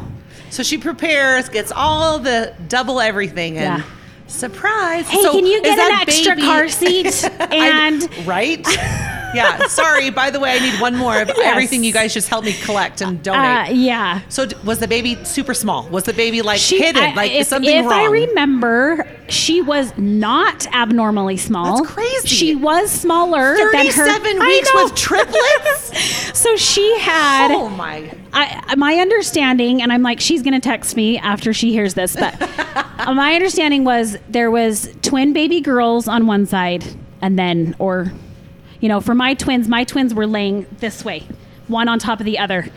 So 0.51 0.63
she 0.63 0.77
prepares, 0.77 1.49
gets 1.49 1.71
all 1.71 2.19
the 2.19 2.53
double 2.67 2.99
everything 2.99 3.57
and 3.57 3.79
Yeah. 3.83 3.89
surprise. 4.27 5.07
Hey, 5.07 5.21
So 5.21 5.31
can 5.31 5.45
you 5.45 5.61
get 5.61 5.77
an 5.79 5.99
extra 6.01 6.35
baby- 6.35 6.47
car 6.47 6.67
seat? 6.69 7.29
I- 7.39 7.55
And 7.55 8.27
right? 8.27 8.65
yeah. 9.33 9.67
Sorry. 9.67 10.09
By 10.09 10.29
the 10.29 10.39
way, 10.39 10.51
I 10.55 10.59
need 10.59 10.79
one 10.81 10.95
more 10.95 11.21
of 11.21 11.27
Yes. 11.37 11.37
everything 11.39 11.83
you 11.83 11.93
guys 11.93 12.13
just 12.13 12.27
help 12.29 12.43
me 12.45 12.53
collect 12.53 13.01
and 13.01 13.21
donate. 13.23 13.69
uh, 13.69 13.73
yeah. 13.73 14.21
so 14.29 14.47
was 14.65 14.79
the 14.79 14.87
baby 14.87 15.17
super 15.23 15.53
small? 15.53 15.87
Was 15.89 16.03
the 16.03 16.13
baby 16.13 16.41
like 16.41 16.59
She, 16.59 16.79
hidden? 16.79 17.03
I- 17.03 17.13
like 17.13 17.31
if, 17.31 17.47
something 17.47 17.73
if 17.75 17.85
I 17.85 18.05
remember, 18.07 19.07
she 19.29 19.61
was 19.61 19.95
not 19.97 20.65
abnormally 20.73 21.37
small. 21.37 21.77
That's 21.83 21.91
crazy. 21.93 22.27
She 22.27 22.55
was 22.55 22.91
smaller 22.91 23.55
than 23.55 23.65
her. 23.67 23.71
37 23.71 24.39
weeks 24.39 24.69
with 24.73 24.95
triplets? 24.95 26.37
so 26.37 26.55
she 26.57 26.97
had. 26.99 27.51
oh 27.51 27.69
my. 27.69 28.11
I, 28.31 28.75
my 28.75 28.93
understanding, 28.95 29.81
and 29.81 29.91
I'm 29.91 30.03
like, 30.03 30.19
she's 30.19 30.43
going 30.43 30.53
to 30.53 30.59
text 30.59 30.95
me 30.95 31.17
after 31.17 31.51
she 31.51 31.71
hears 31.71 31.95
this, 31.95 32.15
but 32.15 32.39
my 33.15 33.33
understanding 33.33 33.83
was 33.83 34.17
there 34.29 34.51
was 34.51 34.95
twin 35.01 35.33
baby 35.33 35.61
girls 35.61 36.07
on 36.07 36.27
one 36.27 36.45
side, 36.45 36.85
and 37.21 37.39
then, 37.39 37.75
or, 37.79 38.11
you 38.79 38.89
know, 38.89 39.01
for 39.01 39.15
my 39.15 39.33
twins, 39.33 39.67
my 39.67 39.83
twins 39.83 40.13
were 40.13 40.27
laying 40.27 40.65
this 40.79 41.03
way, 41.03 41.27
one 41.67 41.87
on 41.87 41.99
top 41.99 42.19
of 42.19 42.25
the 42.25 42.39
other, 42.39 42.67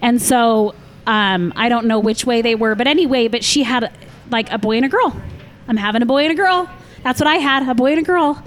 and 0.00 0.20
so 0.20 0.74
um, 1.06 1.52
I 1.56 1.68
don't 1.68 1.86
know 1.86 1.98
which 1.98 2.24
way 2.24 2.42
they 2.42 2.54
were, 2.54 2.74
but 2.74 2.86
anyway, 2.86 3.28
but 3.28 3.42
she 3.44 3.62
had 3.62 3.92
like 4.30 4.50
a 4.50 4.58
boy 4.58 4.76
and 4.76 4.84
a 4.84 4.88
girl. 4.88 5.20
I'm 5.66 5.76
having 5.76 6.02
a 6.02 6.06
boy 6.06 6.24
and 6.24 6.32
a 6.32 6.34
girl. 6.34 6.68
That's 7.02 7.20
what 7.20 7.26
I 7.26 7.36
had, 7.36 7.68
a 7.68 7.74
boy 7.74 7.92
and 7.92 8.00
a 8.00 8.02
girl, 8.02 8.42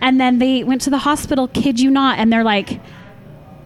and 0.00 0.20
then 0.20 0.38
they 0.38 0.64
went 0.64 0.82
to 0.82 0.90
the 0.90 0.98
hospital. 0.98 1.48
Kid 1.48 1.80
you 1.80 1.90
not, 1.90 2.18
and 2.18 2.32
they're 2.32 2.44
like, 2.44 2.80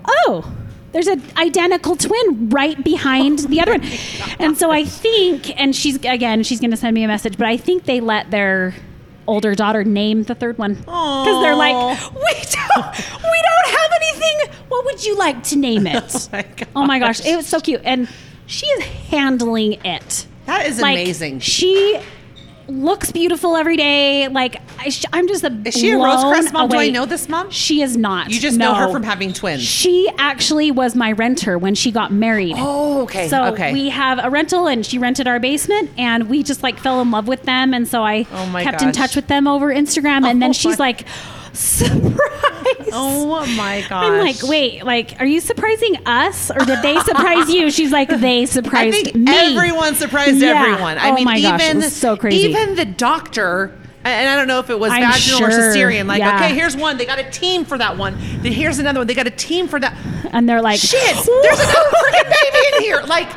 oh 0.07 0.57
there's 0.93 1.07
an 1.07 1.23
identical 1.37 1.97
twin 1.97 2.49
right 2.49 2.83
behind 2.83 3.41
the 3.41 3.61
other 3.61 3.73
one 3.73 3.83
and 4.39 4.57
so 4.57 4.71
i 4.71 4.85
think 4.85 5.59
and 5.61 5.75
she's 5.75 5.97
again 6.05 6.43
she's 6.43 6.61
going 6.61 6.71
to 6.71 6.77
send 6.77 6.95
me 6.95 7.05
a 7.05 7.09
message 7.09 7.37
but 7.37 7.47
i 7.47 7.57
think 7.57 7.85
they 7.85 8.01
let 8.01 8.31
their 8.31 8.75
older 9.27 9.55
daughter 9.55 9.85
name 9.85 10.25
the 10.25 10.35
third 10.35 10.59
one. 10.59 10.75
Because 10.75 11.43
they're 11.43 11.55
like 11.57 11.75
we 11.75 12.21
don't 12.21 12.97
we 13.23 13.43
don't 13.43 13.69
have 13.69 13.91
anything. 13.97 14.55
What 14.69 14.85
would 14.85 15.05
you 15.05 15.17
like 15.17 15.43
to 15.45 15.57
name 15.57 15.87
oh 15.87 15.97
it? 15.97 16.29
my 16.33 16.45
oh 16.77 16.87
my 16.87 16.99
gosh 16.99 17.19
gosh. 17.19 17.27
it 17.27 17.37
was 17.37 17.47
so 17.47 17.61
cute. 17.61 17.81
And 17.85 18.09
she 18.47 18.67
is 18.67 18.85
handling 19.11 19.75
it. 19.85 20.27
That 20.47 20.67
is 20.67 20.81
like, 20.81 20.95
amazing. 20.95 21.41
she 21.41 22.01
looks 22.71 23.11
beautiful 23.13 23.57
every 23.57 23.77
day 23.77 24.29
like 24.29 24.57
I, 24.79 24.89
sh- 24.89 25.05
i'm 25.13 25.29
just 25.29 25.45
a 25.45 25.53
Is 25.67 25.75
she 25.75 25.91
a 25.91 25.97
Rosecrest 25.97 26.53
mom? 26.53 26.69
Do 26.71 26.79
I 26.79 26.89
know 26.91 27.05
this 27.07 27.29
mom? 27.29 27.51
she 27.51 27.83
is 27.83 27.97
not 27.97 28.31
You 28.31 28.41
just 28.41 28.57
know 28.59 28.75
her 28.75 28.91
from 28.91 29.03
having 29.03 29.33
twins. 29.33 29.63
She 29.63 30.09
actually 30.19 30.71
was 30.71 30.95
my 30.95 31.13
renter 31.13 31.59
when 31.59 31.75
she 31.75 31.91
got 31.93 32.13
married. 32.13 32.55
Oh, 32.57 33.03
okay. 33.03 33.29
So 33.29 33.45
okay. 33.53 33.73
we 33.73 33.89
have 33.91 34.19
a 34.23 34.31
rental, 34.31 34.67
and 34.69 34.85
she 34.87 34.99
rented 34.99 35.27
our 35.29 35.39
basement, 35.39 35.91
and 35.99 36.29
we 36.31 36.43
just 36.43 36.63
like 36.63 36.79
fell 36.79 37.01
in 37.03 37.11
love 37.11 37.29
with 37.29 37.43
them, 37.43 37.75
and 37.75 37.87
so 37.87 38.03
I 38.03 38.27
Oh 38.33 38.47
my 38.47 38.63
kept 38.63 38.81
in 38.83 38.93
touch 38.93 39.17
with 39.17 39.27
them 39.27 39.47
over 39.47 39.67
Instagram, 39.69 40.25
and 40.25 40.39
Oh 40.39 40.41
then 40.41 40.53
she's 40.53 40.79
my- 40.79 40.87
like, 40.87 41.07
surprise. 41.53 42.89
oh 42.93 43.47
my 43.57 43.85
gosh. 43.89 44.05
I'm 44.07 44.19
like, 44.19 44.43
wait, 44.43 44.85
like, 44.85 45.17
are 45.21 45.27
you 45.27 45.41
surprising 45.41 45.97
us, 46.07 46.51
or 46.51 46.59
did 46.65 46.83
they 46.83 46.99
surprise 47.01 47.49
you? 47.51 47.71
She's 47.71 47.93
like, 47.93 48.09
they 48.09 48.43
I 48.43 48.45
surprised 48.47 48.95
think 48.97 49.15
me. 49.17 49.25
everyone 49.29 49.95
surprised 49.95 50.37
Yeah. 50.37 50.63
everyone. 50.63 50.99
I 50.99 51.11
Oh 51.11 51.15
mean, 51.15 51.25
my 51.25 51.41
gosh, 51.41 51.63
even 51.63 51.79
was 51.79 51.95
so 51.95 52.17
crazy. 52.17 52.49
Even 52.49 52.75
the 52.77 52.85
doctor, 52.85 53.77
and 54.05 54.29
I 54.29 54.37
don't 54.37 54.47
know 54.49 54.61
if 54.61 54.71
it 54.71 54.79
was 54.79 54.93
I'm 54.93 55.03
vaginal 55.03 55.47
or 55.47 55.51
sure. 55.51 55.61
cesarean. 55.75 56.07
Like, 56.07 56.21
Yeah. 56.21 56.37
okay, 56.37 56.55
here's 56.55 56.77
one. 56.77 56.97
They 56.97 57.07
got 57.07 57.19
a 57.19 57.31
team 57.31 57.65
for 57.65 57.77
that 57.79 57.97
one. 57.99 58.17
Then 58.43 58.53
here's 58.53 58.79
another 58.79 59.01
one. 59.01 59.07
They 59.07 59.15
got 59.15 59.27
a 59.27 59.31
team 59.31 59.69
for 59.69 59.79
that. 59.81 59.97
and 60.33 60.49
they're 60.49 60.63
like, 60.63 60.81
Shit, 60.81 61.01
there's 61.03 61.61
another 61.61 61.91
freaking 62.03 62.25
baby 62.25 62.77
in 62.77 62.83
here. 62.83 63.01
Like, 63.07 63.29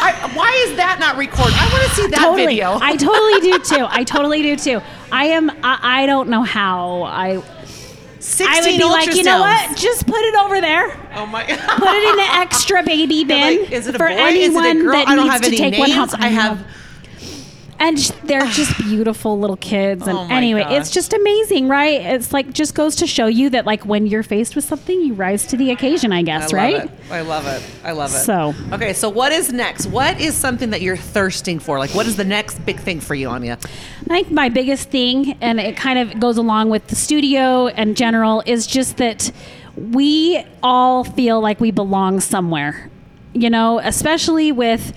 I, 0.00 0.30
why 0.34 0.52
is 0.68 0.76
that 0.76 0.98
not 1.00 1.16
recorded? 1.16 1.54
I 1.58 1.68
want 1.72 1.82
to 1.88 1.90
see 1.96 2.06
that 2.06 2.18
totally. 2.20 2.46
video. 2.46 2.78
I 2.80 2.94
totally 2.96 3.40
do 3.40 3.58
too. 3.76 3.86
I 3.90 4.04
totally 4.04 4.42
do 4.42 4.54
too. 4.54 4.80
I 5.12 5.26
am. 5.26 5.50
I, 5.62 6.02
I 6.02 6.06
don't 6.06 6.28
know 6.28 6.42
how. 6.42 7.02
I. 7.02 7.42
16 8.20 8.46
I 8.48 8.60
would 8.60 8.78
be 8.78 8.84
like, 8.84 9.14
you 9.14 9.22
know 9.22 9.38
what? 9.40 9.76
Just 9.76 10.06
put 10.06 10.20
it 10.20 10.34
over 10.36 10.60
there. 10.60 10.90
Oh 11.14 11.24
my 11.24 11.44
Put 11.46 11.54
it 11.56 12.10
in 12.10 12.16
the 12.16 12.28
extra 12.40 12.82
baby 12.82 13.22
bin 13.24 13.60
Like, 13.62 13.72
is 13.72 13.86
it 13.86 13.94
a 13.94 13.98
for 13.98 14.08
boy? 14.08 14.14
anyone 14.14 14.64
Is 14.64 14.74
it 14.74 14.80
a 14.80 14.82
girl? 14.82 14.92
that 14.92 15.08
I 15.08 15.14
don't 15.14 15.24
needs 15.26 15.32
have 15.34 15.42
to 15.42 15.46
any 15.48 15.56
take 15.56 15.72
names. 15.74 15.80
one 15.80 15.90
home. 15.92 16.08
I 16.20 16.28
have. 16.28 16.66
And 17.80 17.96
they're 18.24 18.40
just 18.46 18.76
beautiful 18.84 19.38
little 19.38 19.56
kids. 19.56 20.06
And 20.06 20.16
Oh 20.18 20.28
anyway, 20.30 20.62
gosh. 20.62 20.72
it's 20.72 20.90
just 20.90 21.12
amazing, 21.12 21.68
right? 21.68 22.00
It's 22.00 22.32
like 22.32 22.52
just 22.52 22.74
goes 22.74 22.96
to 22.96 23.06
show 23.06 23.26
you 23.26 23.50
that 23.50 23.66
like 23.66 23.84
when 23.86 24.06
you're 24.06 24.22
faced 24.22 24.56
with 24.56 24.64
something, 24.64 25.00
you 25.00 25.14
rise 25.14 25.46
to 25.46 25.56
the 25.56 25.70
occasion. 25.70 26.12
I 26.12 26.18
I 26.18 26.22
guess, 26.22 26.42
love 26.44 26.52
right? 26.52 26.74
it. 26.84 26.90
I 27.10 27.20
love 27.20 27.46
it. 27.46 27.62
I 27.84 27.92
love 27.92 28.10
it. 28.10 28.18
So- 28.18 28.54
okay, 28.72 28.92
so 28.92 29.08
what 29.08 29.32
is 29.32 29.52
next? 29.52 29.86
What 29.86 30.20
is 30.20 30.34
something 30.34 30.70
that 30.70 30.80
you're 30.82 30.96
thirsting 30.96 31.58
for? 31.60 31.78
Like, 31.78 31.94
what 31.94 32.06
is 32.06 32.16
the 32.16 32.24
next 32.24 32.64
big 32.66 32.80
thing 32.80 33.00
for 33.00 33.14
you, 33.14 33.28
Aania? 33.28 33.58
I 34.10 34.22
think 34.22 34.30
my 34.32 34.48
biggest 34.48 34.90
thing, 34.90 35.36
and 35.40 35.60
it 35.60 35.76
kind 35.76 35.98
of 35.98 36.18
goes 36.18 36.36
along 36.36 36.70
with 36.70 36.88
the 36.88 36.96
studio 36.96 37.68
and 37.68 37.96
general, 37.96 38.42
is 38.46 38.66
just 38.66 38.96
that 38.96 39.30
we 39.76 40.42
all 40.62 41.04
feel 41.04 41.40
like 41.40 41.60
we 41.60 41.70
belong 41.70 42.18
somewhere. 42.20 42.90
You 43.34 43.50
know, 43.50 43.78
especially 43.78 44.50
with, 44.50 44.92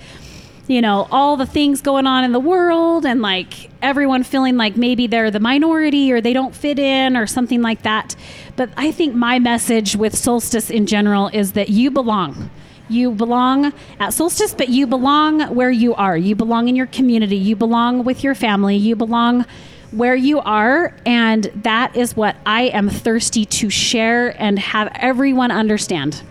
you 0.72 0.80
know, 0.80 1.06
all 1.10 1.36
the 1.36 1.46
things 1.46 1.80
going 1.80 2.06
on 2.06 2.24
in 2.24 2.32
the 2.32 2.40
world 2.40 3.04
and 3.04 3.20
like 3.20 3.70
everyone 3.82 4.22
feeling 4.22 4.56
like 4.56 4.76
maybe 4.76 5.06
they're 5.06 5.30
the 5.30 5.40
minority 5.40 6.12
or 6.12 6.20
they 6.20 6.32
don't 6.32 6.54
fit 6.54 6.78
in 6.78 7.16
or 7.16 7.26
something 7.26 7.60
like 7.60 7.82
that. 7.82 8.16
But 8.56 8.70
I 8.76 8.90
think 8.90 9.14
my 9.14 9.38
message 9.38 9.96
with 9.96 10.14
Soulstice 10.14 10.70
in 10.70 10.86
general 10.86 11.28
is 11.28 11.52
that 11.52 11.68
you 11.68 11.90
belong. 11.90 12.50
You 12.88 13.12
belong 13.12 13.66
at 13.66 14.10
Soulstice, 14.10 14.56
but 14.56 14.68
you 14.68 14.86
belong 14.86 15.42
where 15.54 15.70
you 15.70 15.94
are. 15.94 16.16
You 16.16 16.34
belong 16.34 16.68
in 16.68 16.76
your 16.76 16.86
community. 16.86 17.36
You 17.36 17.56
belong 17.56 18.04
with 18.04 18.24
your 18.24 18.34
family. 18.34 18.76
You 18.76 18.96
belong 18.96 19.44
where 19.90 20.16
you 20.16 20.40
are. 20.40 20.94
And 21.04 21.44
that 21.62 21.96
is 21.96 22.16
what 22.16 22.36
I 22.46 22.62
am 22.64 22.88
thirsty 22.88 23.44
to 23.44 23.70
share 23.70 24.34
and 24.40 24.58
have 24.58 24.90
everyone 24.94 25.50
understand. 25.50 26.22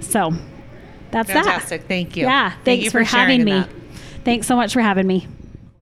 So 0.00 0.32
that's 1.12 1.30
Fantastic. 1.30 1.82
Thank 1.82 2.16
you. 2.16 2.24
Yeah. 2.24 2.50
Thank 2.50 2.64
Thanks 2.64 2.84
you 2.84 2.90
for, 2.90 3.04
for 3.04 3.16
having 3.16 3.44
me. 3.44 3.52
that. 3.52 3.68
Thanks 4.24 4.46
so 4.46 4.56
much 4.56 4.72
for 4.72 4.80
having 4.80 5.06
me. 5.06 5.28